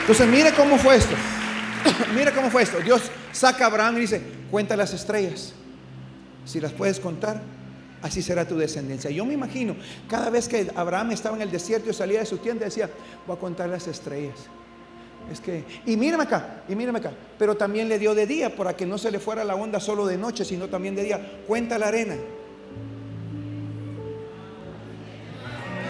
[0.00, 1.14] Entonces, mire cómo fue esto.
[2.16, 2.78] mire cómo fue esto.
[2.80, 3.02] Dios
[3.32, 5.52] saca a Abraham y dice, cuenta las estrellas.
[6.46, 7.42] Si las puedes contar,
[8.00, 9.10] así será tu descendencia.
[9.10, 9.76] Yo me imagino,
[10.08, 12.88] cada vez que Abraham estaba en el desierto y salía de su tienda, decía,
[13.26, 14.38] voy a contar las estrellas.
[15.30, 17.10] Es que, y mírame acá, y mírame acá.
[17.36, 20.06] Pero también le dio de día para que no se le fuera la onda solo
[20.06, 21.40] de noche, sino también de día.
[21.46, 22.14] Cuenta la arena.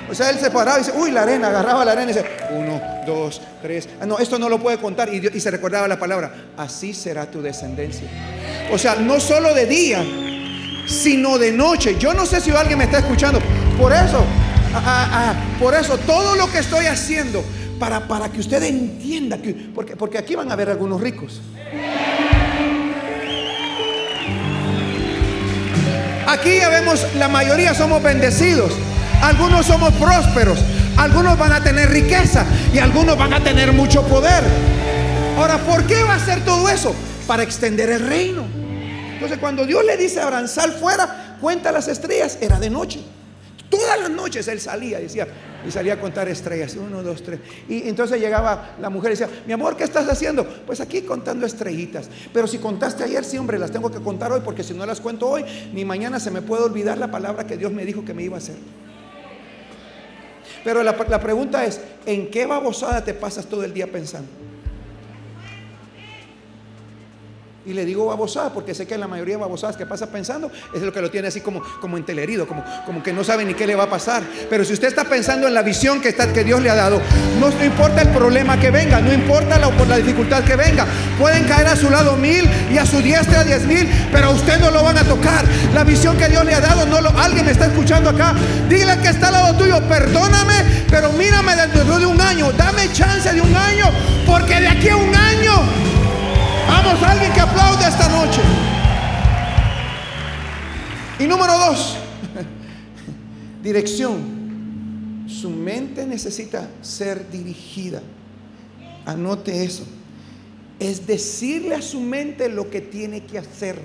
[0.08, 2.24] O sea, él se paraba y dice, uy, la arena, agarraba la arena y dice,
[2.50, 3.88] uno, dos, tres.
[4.00, 5.12] Ah, no, esto no lo puede contar.
[5.12, 8.08] Y, y se recordaba la palabra, así será tu descendencia.
[8.72, 10.04] O sea, no solo de día,
[10.86, 11.96] sino de noche.
[11.98, 13.40] Yo no sé si alguien me está escuchando.
[13.78, 14.24] Por eso,
[14.74, 17.44] ah, ah, ah, por eso, todo lo que estoy haciendo,
[17.78, 21.40] para, para que usted entienda, que, porque, porque aquí van a haber algunos ricos.
[26.26, 28.72] Aquí ya vemos, la mayoría somos bendecidos.
[29.22, 30.58] Algunos somos prósperos,
[30.96, 34.44] algunos van a tener riqueza y algunos van a tener mucho poder.
[35.38, 36.94] Ahora, ¿por qué va a hacer todo eso?
[37.26, 38.45] Para extender el reino.
[39.16, 43.00] Entonces, cuando Dios le dice a Abraham, sal fuera, cuenta las estrellas, era de noche.
[43.70, 45.26] Todas las noches él salía, decía,
[45.66, 47.40] y salía a contar estrellas, uno, dos, tres.
[47.66, 50.46] Y entonces llegaba la mujer y decía, mi amor, ¿qué estás haciendo?
[50.66, 52.10] Pues aquí contando estrellitas.
[52.30, 55.00] Pero si contaste ayer, sí, hombre, las tengo que contar hoy, porque si no las
[55.00, 58.12] cuento hoy, ni mañana se me puede olvidar la palabra que Dios me dijo que
[58.12, 58.56] me iba a hacer.
[60.62, 64.28] Pero la, la pregunta es, ¿en qué babosada te pasas todo el día pensando?
[67.66, 70.82] Y le digo babosada porque sé que la mayoría de babosadas que pasa pensando es
[70.82, 73.66] lo que lo tiene así como, como entelerido, como, como que no sabe ni qué
[73.66, 74.22] le va a pasar.
[74.48, 77.00] Pero si usted está pensando en la visión que, está, que Dios le ha dado,
[77.40, 80.86] no, importa el problema que venga, no importa la, la dificultad que venga,
[81.18, 84.60] pueden caer a su lado mil y a su diestra diez mil, pero a usted
[84.60, 85.44] no lo van a tocar.
[85.74, 88.32] La visión que Dios le ha dado, no lo, alguien me está escuchando acá.
[88.68, 93.32] Dile que está al lado tuyo, perdóname, pero mírame dentro de un año, dame chance
[93.32, 93.90] de un año,
[94.24, 95.15] porque de aquí a un año
[96.88, 98.40] Alguien que aplaude esta noche.
[101.18, 101.96] Y número dos,
[103.62, 105.26] dirección.
[105.26, 108.00] Su mente necesita ser dirigida.
[109.04, 109.84] Anote eso.
[110.78, 113.80] Es decirle a su mente lo que tiene que hacer.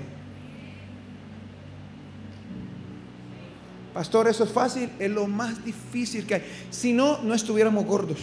[3.92, 6.42] Pastor, eso es fácil, es lo más difícil que hay.
[6.70, 8.18] Si no, no estuviéramos gordos.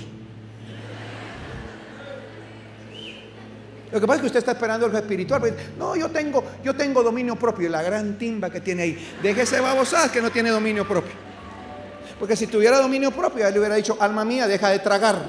[3.92, 5.42] Lo que pasa es que usted está esperando el espiritual.
[5.78, 7.70] No, yo tengo, yo tengo dominio propio.
[7.70, 9.14] La gran timba que tiene ahí.
[9.22, 11.14] Déjese babosar que no tiene dominio propio.
[12.20, 15.24] Porque si tuviera dominio propio, él le hubiera dicho, alma mía, deja de tragar.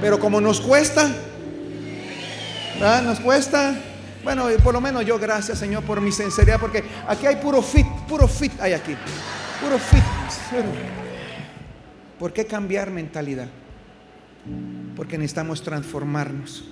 [0.00, 1.10] Pero como nos cuesta.
[3.04, 3.74] Nos cuesta.
[4.22, 7.86] Bueno, por lo menos yo, gracias Señor por mi sinceridad, porque aquí hay puro fit,
[8.08, 8.94] puro fit hay aquí.
[9.60, 10.02] Puro fit.
[12.18, 13.48] ¿Por qué cambiar mentalidad?
[14.94, 16.64] Porque necesitamos transformarnos.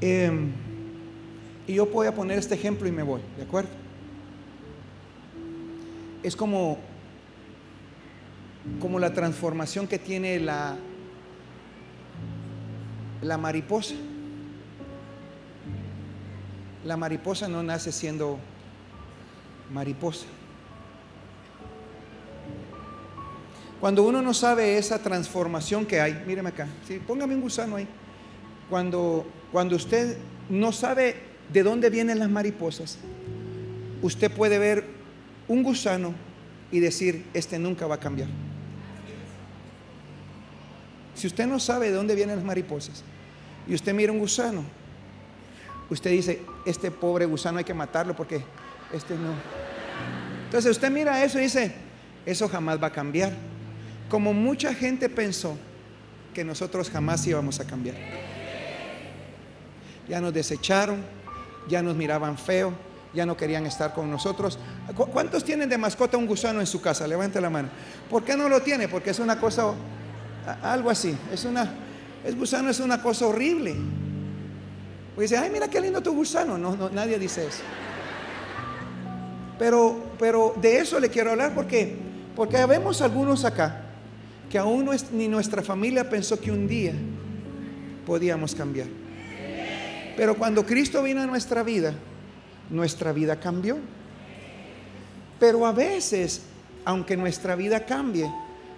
[0.00, 0.52] Em,
[1.66, 3.70] y yo voy a poner este ejemplo y me voy, ¿de acuerdo?
[6.22, 6.78] Es como,
[8.80, 10.76] como la transformación que tiene la,
[13.22, 13.94] la mariposa.
[16.84, 18.38] La mariposa no nace siendo
[19.72, 20.26] mariposa.
[23.80, 27.00] Cuando uno no sabe esa transformación que hay, míreme acá, ¿sí?
[27.04, 27.86] póngame un gusano ahí.
[28.68, 31.16] Cuando cuando usted no sabe
[31.52, 32.98] de dónde vienen las mariposas,
[34.02, 34.84] usted puede ver
[35.48, 36.14] un gusano
[36.70, 38.28] y decir, este nunca va a cambiar.
[41.14, 43.02] Si usted no sabe de dónde vienen las mariposas
[43.66, 44.64] y usted mira un gusano,
[45.88, 48.42] usted dice, este pobre gusano hay que matarlo porque
[48.92, 49.32] este no.
[50.44, 51.72] Entonces usted mira eso y dice,
[52.26, 53.32] eso jamás va a cambiar.
[54.10, 55.56] Como mucha gente pensó
[56.34, 57.96] que nosotros jamás íbamos a cambiar
[60.08, 61.02] ya nos desecharon,
[61.68, 62.72] ya nos miraban feo,
[63.12, 64.58] ya no querían estar con nosotros.
[64.94, 67.06] ¿Cuántos tienen de mascota un gusano en su casa?
[67.06, 67.68] Levante la mano.
[68.10, 68.88] ¿Por qué no lo tiene?
[68.88, 69.72] Porque es una cosa,
[70.62, 71.16] algo así.
[71.32, 71.68] Es una,
[72.24, 73.74] el gusano es una cosa horrible.
[75.14, 76.58] Pues dice, ay, mira qué lindo tu gusano.
[76.58, 77.62] No, no, nadie dice eso.
[79.58, 81.96] Pero, pero de eso le quiero hablar porque,
[82.36, 83.82] porque vemos algunos acá
[84.50, 86.92] que aún ni nuestra familia pensó que un día
[88.04, 89.05] podíamos cambiar.
[90.16, 91.94] Pero cuando Cristo vino a nuestra vida,
[92.70, 93.78] nuestra vida cambió.
[95.38, 96.42] Pero a veces,
[96.84, 98.30] aunque nuestra vida cambie,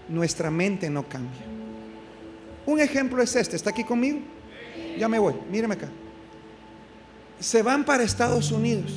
[0.09, 1.43] nuestra mente no cambia.
[2.67, 4.19] Un ejemplo es este, ¿está aquí conmigo?
[4.99, 5.89] Ya me voy, míreme acá.
[7.39, 8.93] Se van para Estados Unidos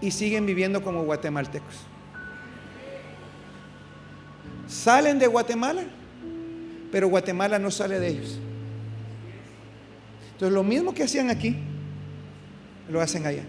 [0.00, 1.74] y siguen viviendo como guatemaltecos.
[4.66, 5.84] Salen de Guatemala
[6.90, 8.38] pero Guatemala no sale de ellos.
[10.36, 11.56] Entonces lo mismo que hacían aquí,
[12.90, 13.42] lo hacen allá.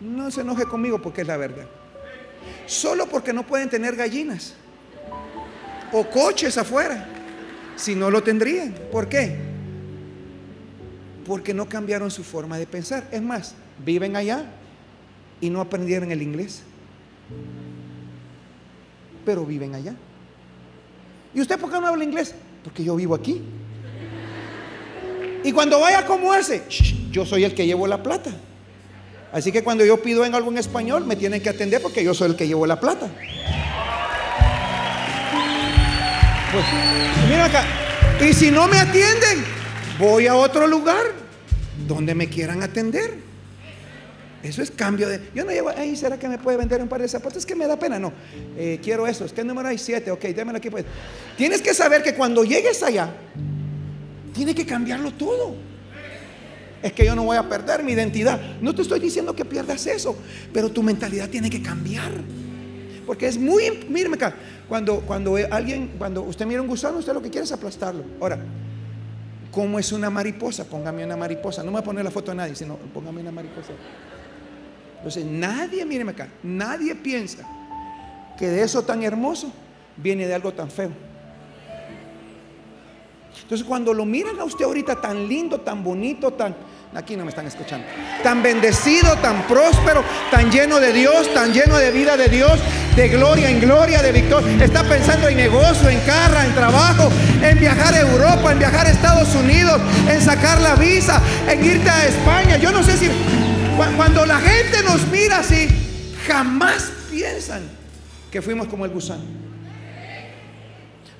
[0.00, 1.66] No se enoje conmigo porque es la verdad.
[2.64, 4.54] Solo porque no pueden tener gallinas
[5.92, 7.06] o coches afuera.
[7.76, 8.74] Si no lo tendrían.
[8.90, 9.36] ¿Por qué?
[11.26, 13.06] Porque no cambiaron su forma de pensar.
[13.12, 14.46] Es más, viven allá
[15.42, 16.62] y no aprendieron el inglés.
[19.26, 19.94] Pero viven allá.
[21.34, 22.34] ¿Y usted por qué no habla inglés?
[22.66, 23.40] Porque yo vivo aquí.
[25.44, 26.64] Y cuando vaya, ¿cómo hace?
[27.12, 28.32] yo soy el que llevo la plata.
[29.32, 32.12] Así que cuando yo pido en algo en español, me tienen que atender porque yo
[32.12, 33.08] soy el que llevo la plata.
[36.50, 36.64] Pues,
[37.28, 37.64] mira acá.
[38.20, 39.44] Y si no me atienden,
[40.00, 41.04] voy a otro lugar
[41.86, 43.18] donde me quieran atender.
[44.46, 45.20] Eso es cambio de.
[45.34, 47.38] Yo no llevo, ay, ¿será que me puede vender un par de zapatos?
[47.38, 47.98] Es que me da pena.
[47.98, 48.12] No,
[48.56, 49.26] eh, quiero eso.
[49.34, 49.78] ¿Qué número hay?
[49.78, 50.10] Siete.
[50.10, 50.70] Ok, démelo aquí.
[50.70, 50.84] Pues.
[51.36, 53.10] Tienes que saber que cuando llegues allá,
[54.32, 55.56] tiene que cambiarlo todo.
[56.82, 58.40] Es que yo no voy a perder mi identidad.
[58.60, 60.16] No te estoy diciendo que pierdas eso,
[60.52, 62.12] pero tu mentalidad tiene que cambiar.
[63.04, 64.34] Porque es muy, míreme acá,
[64.68, 68.04] cuando, cuando alguien, cuando usted mira un gusano, usted lo que quiere es aplastarlo.
[68.20, 68.38] Ahora,
[69.50, 70.64] ¿cómo es una mariposa?
[70.64, 71.62] Póngame una mariposa.
[71.62, 73.72] No me voy a poner la foto a nadie, sino póngame una mariposa.
[74.96, 77.46] Entonces, nadie, míreme acá, nadie piensa
[78.36, 79.52] que de eso tan hermoso
[79.96, 80.90] viene de algo tan feo.
[83.42, 86.54] Entonces, cuando lo miran a usted ahorita tan lindo, tan bonito, tan,
[86.96, 87.86] Aquí no me están escuchando.
[88.22, 92.58] Tan bendecido, tan próspero, tan lleno de Dios, tan lleno de vida de Dios,
[92.94, 94.64] de gloria en gloria, de victoria.
[94.64, 97.10] Está pensando en negocio, en carra, en trabajo,
[97.42, 99.78] en viajar a Europa, en viajar a Estados Unidos,
[100.08, 101.20] en sacar la visa,
[101.50, 102.56] en irte a España.
[102.56, 103.10] Yo no sé si
[103.96, 105.68] cuando la gente nos mira así,
[106.26, 107.62] jamás piensan
[108.30, 109.24] que fuimos como el gusano.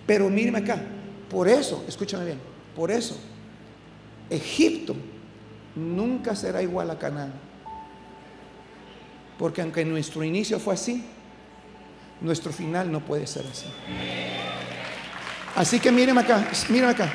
[0.06, 0.80] Pero míreme acá,
[1.28, 2.40] por eso, escúchame bien,
[2.74, 3.18] por eso
[4.30, 4.96] Egipto
[5.74, 7.32] nunca será igual a Canaán.
[9.38, 11.04] Porque aunque nuestro inicio fue así,
[12.20, 13.66] nuestro final no puede ser así.
[15.54, 16.48] Así que miren acá,
[16.88, 17.12] acá.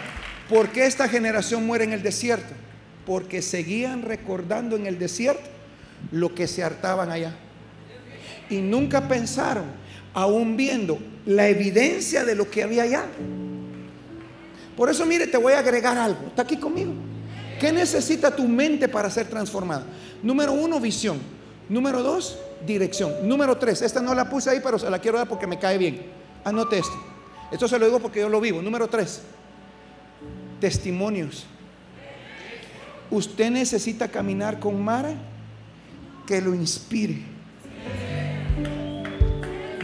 [0.47, 2.53] ¿Por qué esta generación muere en el desierto?
[3.05, 5.49] Porque seguían recordando en el desierto
[6.11, 7.33] lo que se hartaban allá.
[8.49, 9.65] Y nunca pensaron,
[10.13, 13.05] aún viendo la evidencia de lo que había allá.
[14.75, 16.27] Por eso, mire, te voy a agregar algo.
[16.27, 16.93] ¿Está aquí conmigo?
[17.59, 19.85] ¿Qué necesita tu mente para ser transformada?
[20.23, 21.19] Número uno, visión.
[21.69, 23.27] Número dos, dirección.
[23.27, 25.77] Número tres, esta no la puse ahí, pero se la quiero dar porque me cae
[25.77, 26.01] bien.
[26.43, 26.99] Anote esto.
[27.51, 28.61] Esto se lo digo porque yo lo vivo.
[28.61, 29.21] Número tres,
[30.59, 31.45] testimonios.
[33.11, 35.13] Usted necesita caminar con Mara
[36.25, 37.17] que lo inspire.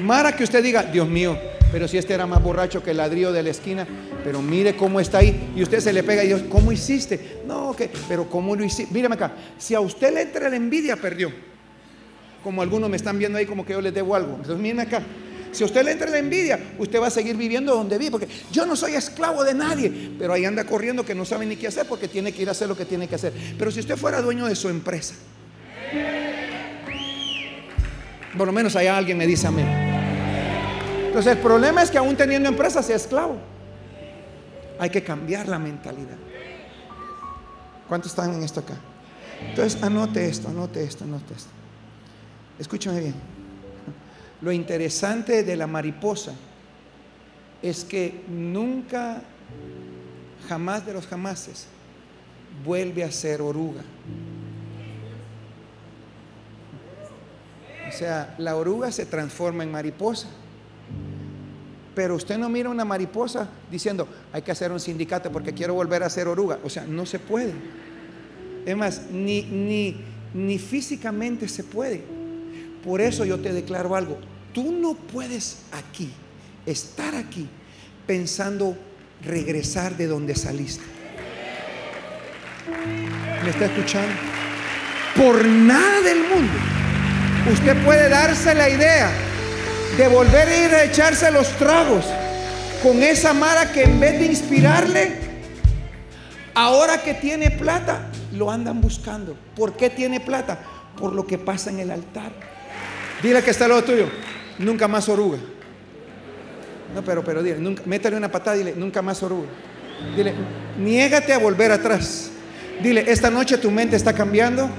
[0.02, 1.38] Mara que usted diga, Dios mío,
[1.72, 3.86] pero si este era más borracho que el ladrillo de la esquina,
[4.24, 5.52] pero mire cómo está ahí.
[5.56, 7.42] Y usted se le pega y Dios, ¿cómo hiciste?
[7.46, 8.94] No, que, pero ¿cómo lo hiciste?
[8.94, 11.32] Mírame acá, si a usted le entra la envidia, perdió.
[12.44, 14.36] Como algunos me están viendo ahí como que yo les debo algo.
[14.36, 15.02] Entonces, mírame acá.
[15.52, 18.66] Si usted le entra la envidia, usted va a seguir viviendo donde vive, porque yo
[18.66, 21.88] no soy esclavo de nadie, pero ahí anda corriendo que no sabe ni qué hacer
[21.88, 23.34] porque tiene que ir a hacer lo que tiene que hacer.
[23.58, 25.16] Pero si usted fuera dueño de su empresa,
[28.38, 29.68] por lo menos allá alguien me dice amén.
[31.08, 33.38] Entonces el problema es que aún teniendo empresa sea esclavo.
[34.80, 36.18] Hay que cambiar la mentalidad.
[37.88, 38.76] ¿Cuántos están en esto acá?
[39.50, 41.50] Entonces anote esto, anote esto, anote esto.
[42.60, 43.37] Escúchame bien.
[44.42, 46.34] Lo interesante de la mariposa
[47.62, 49.22] es que nunca,
[50.48, 51.68] jamás de los jamases,
[52.64, 53.82] vuelve a ser oruga.
[57.88, 60.28] O sea, la oruga se transforma en mariposa.
[61.96, 66.04] Pero usted no mira una mariposa diciendo, hay que hacer un sindicato porque quiero volver
[66.04, 66.60] a ser oruga.
[66.64, 67.54] O sea, no se puede.
[68.68, 69.96] Es más, ni, ni,
[70.34, 72.17] ni físicamente se puede.
[72.88, 74.18] Por eso yo te declaro algo.
[74.54, 76.10] Tú no puedes aquí,
[76.66, 77.50] estar aquí,
[78.08, 78.78] pensando
[79.22, 80.86] regresar de donde saliste.
[83.44, 84.14] ¿Me está escuchando?
[85.18, 86.54] Por nada del mundo.
[87.52, 89.12] Usted puede darse la idea
[89.98, 92.06] de volver a ir a echarse los tragos
[92.82, 95.12] con esa Mara que en vez de inspirarle,
[96.54, 99.36] ahora que tiene plata, lo andan buscando.
[99.58, 100.58] ¿Por qué tiene plata?
[100.98, 102.57] Por lo que pasa en el altar.
[103.22, 104.08] Dile que está al lado tuyo,
[104.60, 105.38] nunca más oruga.
[106.96, 109.48] No, pero, pero dile, nunca, métale una patada y dile, nunca más oruga.
[110.16, 110.34] Dile,
[110.80, 112.30] niégate a volver atrás.
[112.82, 114.70] Dile, esta noche tu mente está cambiando,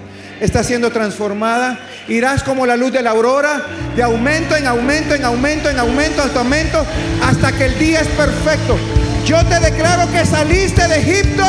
[0.41, 1.79] está siendo transformada
[2.09, 3.61] Irás como la luz de la aurora,
[3.95, 6.87] de aumento en aumento, en aumento, en aumento, hasta aumento,
[7.23, 8.79] hasta que el día es perfecto.
[9.27, 11.45] Yo te declaro que saliste de Egipto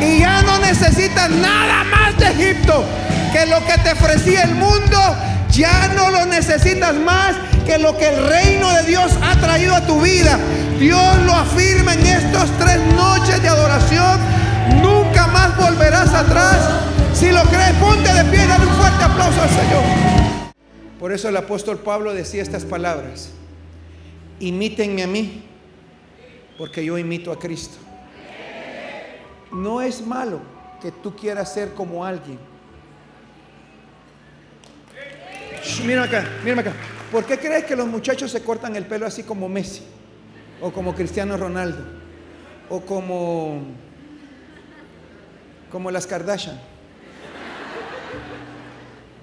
[0.00, 2.84] y ya no necesitas nada más de Egipto.
[3.32, 5.16] Que lo que te ofrecía el mundo,
[5.52, 7.36] ya no lo necesitas más
[7.66, 10.38] que lo que el reino de Dios ha traído a tu vida.
[10.78, 14.18] Dios lo afirma en estos tres noches de adoración.
[14.82, 16.56] Nunca más volverás atrás.
[17.14, 19.82] Si lo crees, ponte de pie dale un fuerte aplauso al Señor.
[20.98, 23.30] Por eso el apóstol Pablo decía estas palabras.
[24.38, 25.44] Imítenme a mí,
[26.56, 27.76] porque yo imito a Cristo.
[29.52, 30.40] No es malo
[30.80, 32.49] que tú quieras ser como alguien.
[35.84, 36.72] Mira acá, mira acá.
[37.10, 39.82] ¿Por qué crees que los muchachos se cortan el pelo así como Messi?
[40.60, 41.84] O como Cristiano Ronaldo?
[42.68, 43.62] O como,
[45.70, 46.60] como las Kardashian.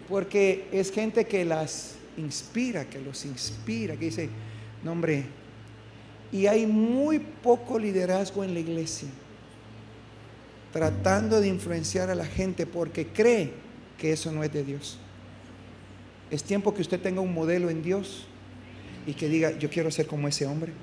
[0.09, 4.29] Porque es gente que las inspira, que los inspira, que dice,
[4.83, 5.25] no hombre,
[6.31, 9.07] y hay muy poco liderazgo en la iglesia
[10.77, 13.51] tratando de influenciar a la gente porque cree
[13.97, 14.99] que eso no es de Dios.
[16.29, 18.27] Es tiempo que usted tenga un modelo en Dios
[19.05, 20.73] y que diga, yo quiero ser como ese hombre,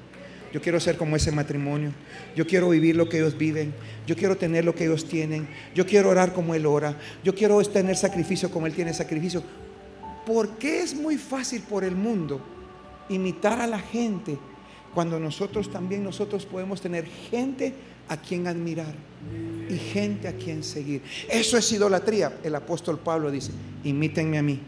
[0.53, 1.93] yo quiero ser como ese matrimonio,
[2.35, 3.75] yo quiero vivir lo que ellos viven,
[4.07, 7.61] yo quiero tener lo que ellos tienen, yo quiero orar como Él ora, yo quiero
[7.63, 9.43] tener sacrificio como Él tiene sacrificio.
[10.25, 12.41] porque es muy fácil por el mundo
[13.11, 14.39] imitar a la gente
[14.95, 17.75] cuando nosotros también nosotros podemos tener gente
[18.09, 18.95] a quien admirar
[19.69, 21.03] y gente a quien seguir?
[21.29, 22.39] Eso es idolatría.
[22.43, 23.51] El apóstol Pablo dice,
[23.83, 24.61] imítenme a mí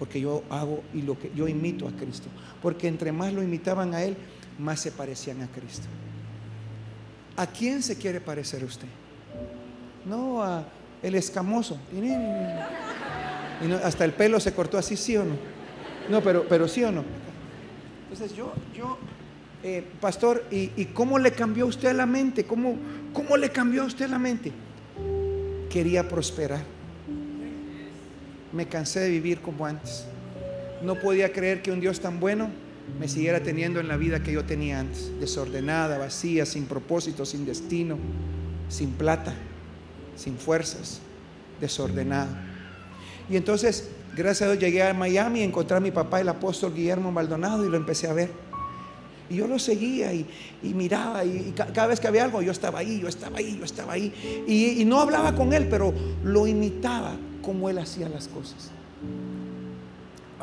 [0.00, 2.28] porque yo hago y lo que yo imito a Cristo.
[2.62, 4.16] Porque entre más lo imitaban a Él,
[4.58, 5.84] más se parecían a Cristo.
[7.36, 8.88] ¿A quién se quiere parecer usted?
[10.06, 10.64] No a
[11.02, 11.78] el escamoso.
[11.92, 15.34] Y hasta el pelo se cortó así, sí o no.
[16.08, 17.04] No, pero, pero sí o no.
[18.04, 18.96] Entonces yo, yo,
[19.62, 22.46] eh, pastor, ¿y, cómo le cambió a usted la mente?
[22.46, 22.74] ¿Cómo,
[23.12, 24.50] ¿Cómo le cambió a usted la mente?
[25.68, 26.79] Quería prosperar
[28.52, 30.04] me cansé de vivir como antes.
[30.82, 32.48] No podía creer que un Dios tan bueno
[32.98, 37.46] me siguiera teniendo en la vida que yo tenía antes, desordenada, vacía, sin propósito, sin
[37.46, 37.98] destino,
[38.68, 39.34] sin plata,
[40.16, 41.00] sin fuerzas,
[41.60, 42.46] desordenada.
[43.28, 47.12] Y entonces, gracias a Dios, llegué a Miami, encontré a mi papá, el apóstol Guillermo
[47.12, 48.30] Maldonado, y lo empecé a ver.
[49.28, 50.26] Y yo lo seguía y,
[50.62, 53.92] miraba, y, cada vez que había algo, yo estaba ahí, yo estaba ahí, yo estaba
[53.92, 54.12] ahí.
[54.48, 55.94] y no hablaba con él, pero
[56.24, 58.70] lo imitaba cómo él hacía las cosas.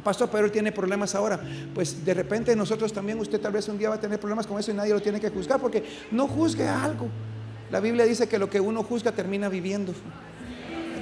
[0.08, 1.38] Pastor, pero él tiene problemas ahora.
[1.76, 4.58] Pues de repente nosotros también, usted tal vez un día va a tener problemas con
[4.58, 7.10] eso y nadie lo tiene que juzgar porque no juzgue algo.
[7.70, 9.94] La Biblia dice que lo que uno juzga termina viviendo.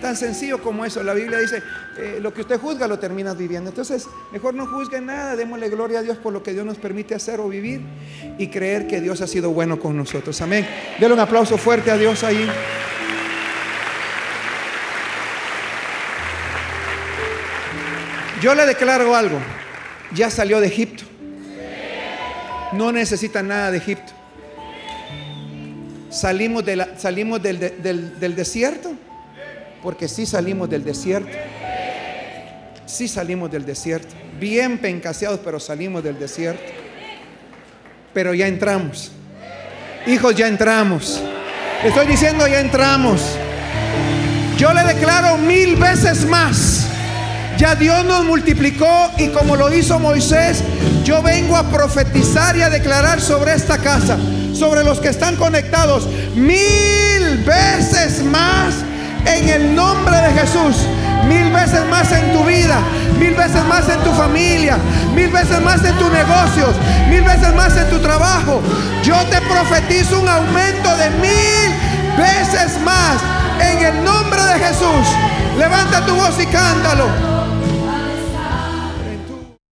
[0.01, 1.03] Tan sencillo como eso.
[1.03, 1.61] La Biblia dice,
[1.99, 3.69] eh, lo que usted juzga lo termina viviendo.
[3.69, 7.13] Entonces, mejor no juzgue nada, démosle gloria a Dios por lo que Dios nos permite
[7.13, 7.81] hacer o vivir
[8.39, 10.41] y creer que Dios ha sido bueno con nosotros.
[10.41, 10.67] Amén.
[10.99, 12.49] Denle un aplauso fuerte a Dios ahí.
[18.45, 19.39] Yo le declaro algo.
[20.13, 21.03] Ya salió de Egipto.
[22.73, 24.13] No necesita nada de Egipto.
[26.11, 26.63] Salimos,
[26.95, 27.59] salimos del,
[28.19, 28.93] del desierto.
[29.81, 31.35] Porque sí salimos del desierto.
[32.85, 34.13] Sí salimos del desierto.
[34.39, 36.71] Bien pencaseados, pero salimos del desierto.
[38.13, 39.11] Pero ya entramos.
[40.05, 41.19] Hijos, ya entramos.
[41.83, 43.23] Estoy diciendo, ya entramos.
[44.55, 46.84] Yo le declaro mil veces más
[47.57, 50.63] ya Dios nos multiplicó y como lo hizo Moisés,
[51.03, 54.17] yo vengo a profetizar y a declarar sobre esta casa,
[54.53, 58.75] sobre los que están conectados, mil veces más
[59.25, 60.75] en el nombre de Jesús.
[61.27, 62.77] Mil veces más en tu vida,
[63.17, 64.77] mil veces más en tu familia,
[65.15, 66.75] mil veces más en tus negocios,
[67.09, 68.61] mil veces más en tu trabajo.
[69.01, 73.17] Yo te profetizo un aumento de mil veces más
[73.59, 75.07] en el nombre de Jesús.
[75.57, 77.34] Levanta tu voz y cántalo.